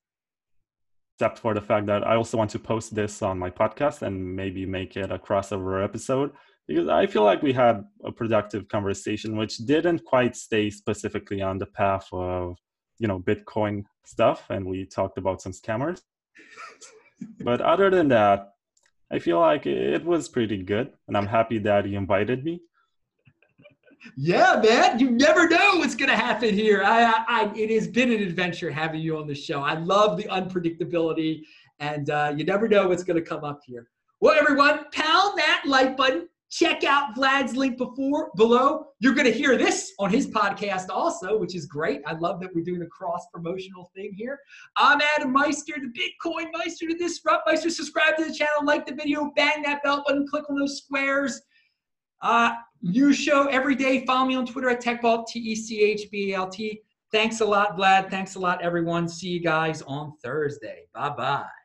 for 1.18 1.54
the 1.54 1.60
fact 1.60 1.86
that 1.86 2.06
I 2.06 2.16
also 2.16 2.36
want 2.36 2.50
to 2.50 2.58
post 2.58 2.94
this 2.94 3.22
on 3.22 3.38
my 3.38 3.50
podcast 3.50 4.02
and 4.02 4.36
maybe 4.36 4.66
make 4.66 4.96
it 4.96 5.12
a 5.12 5.18
crossover 5.18 5.82
episode 5.82 6.32
because 6.66 6.88
I 6.88 7.06
feel 7.06 7.22
like 7.22 7.42
we 7.42 7.52
had 7.52 7.84
a 8.04 8.10
productive 8.10 8.68
conversation 8.68 9.36
which 9.36 9.58
didn't 9.58 10.04
quite 10.04 10.34
stay 10.34 10.70
specifically 10.70 11.40
on 11.42 11.58
the 11.58 11.66
path 11.66 12.08
of 12.12 12.56
you 12.98 13.08
know 13.08 13.20
Bitcoin 13.20 13.84
stuff 14.04 14.46
and 14.50 14.66
we 14.66 14.86
talked 14.86 15.18
about 15.18 15.40
some 15.40 15.52
scammers. 15.52 16.00
but 17.40 17.60
other 17.60 17.90
than 17.90 18.08
that, 18.08 18.54
I 19.12 19.18
feel 19.18 19.38
like 19.40 19.66
it 19.66 20.04
was 20.04 20.28
pretty 20.28 20.62
good 20.62 20.92
and 21.06 21.16
I'm 21.16 21.26
happy 21.26 21.58
that 21.58 21.84
he 21.84 21.94
invited 21.94 22.44
me 22.44 22.60
yeah, 24.16 24.60
man, 24.62 24.98
you 24.98 25.10
never 25.10 25.48
know 25.48 25.76
what's 25.76 25.94
going 25.94 26.10
to 26.10 26.16
happen 26.16 26.54
here. 26.54 26.82
I, 26.84 27.24
I, 27.26 27.52
it 27.54 27.70
has 27.70 27.88
been 27.88 28.12
an 28.12 28.22
adventure 28.22 28.70
having 28.70 29.00
you 29.00 29.18
on 29.18 29.26
the 29.26 29.34
show. 29.34 29.60
I 29.60 29.74
love 29.74 30.16
the 30.16 30.24
unpredictability, 30.24 31.42
and 31.78 32.10
uh, 32.10 32.32
you 32.36 32.44
never 32.44 32.68
know 32.68 32.88
what's 32.88 33.04
going 33.04 33.22
to 33.22 33.28
come 33.28 33.44
up 33.44 33.60
here. 33.66 33.88
Well, 34.20 34.36
everyone, 34.38 34.86
pound 34.92 35.38
that 35.38 35.62
like 35.66 35.96
button. 35.96 36.28
Check 36.50 36.84
out 36.84 37.16
Vlad's 37.16 37.56
link 37.56 37.78
before 37.78 38.30
below. 38.36 38.86
You're 39.00 39.14
going 39.14 39.26
to 39.26 39.32
hear 39.32 39.56
this 39.58 39.92
on 39.98 40.08
his 40.08 40.28
podcast 40.28 40.88
also, 40.88 41.36
which 41.36 41.56
is 41.56 41.66
great. 41.66 42.00
I 42.06 42.12
love 42.12 42.38
that 42.40 42.54
we're 42.54 42.62
doing 42.62 42.82
a 42.82 42.86
cross 42.86 43.26
promotional 43.32 43.90
thing 43.92 44.12
here. 44.14 44.38
I'm 44.76 45.00
Adam 45.16 45.32
Meister, 45.32 45.74
the 45.74 45.88
Bitcoin 45.88 46.52
Meister, 46.52 46.86
the 46.86 46.94
Disrupt 46.94 47.44
Meister. 47.48 47.70
Subscribe 47.70 48.16
to 48.18 48.24
the 48.26 48.32
channel, 48.32 48.64
like 48.64 48.86
the 48.86 48.94
video, 48.94 49.32
bang 49.34 49.62
that 49.62 49.82
bell 49.82 50.04
button, 50.06 50.28
click 50.28 50.48
on 50.48 50.56
those 50.56 50.78
squares. 50.78 51.42
Uh, 52.22 52.52
new 52.84 53.12
show 53.12 53.46
every 53.46 53.74
day. 53.74 54.04
Follow 54.04 54.26
me 54.26 54.36
on 54.36 54.46
Twitter 54.46 54.68
at 54.68 54.82
TechBalt, 54.82 55.26
T 55.26 55.40
E 55.40 55.54
C 55.54 55.80
H 55.80 56.10
B 56.10 56.32
A 56.32 56.36
L 56.36 56.48
T. 56.48 56.82
Thanks 57.10 57.40
a 57.40 57.44
lot, 57.44 57.76
Vlad. 57.76 58.10
Thanks 58.10 58.34
a 58.34 58.38
lot, 58.38 58.60
everyone. 58.62 59.08
See 59.08 59.28
you 59.28 59.40
guys 59.40 59.82
on 59.82 60.14
Thursday. 60.22 60.84
Bye 60.92 61.10
bye. 61.10 61.63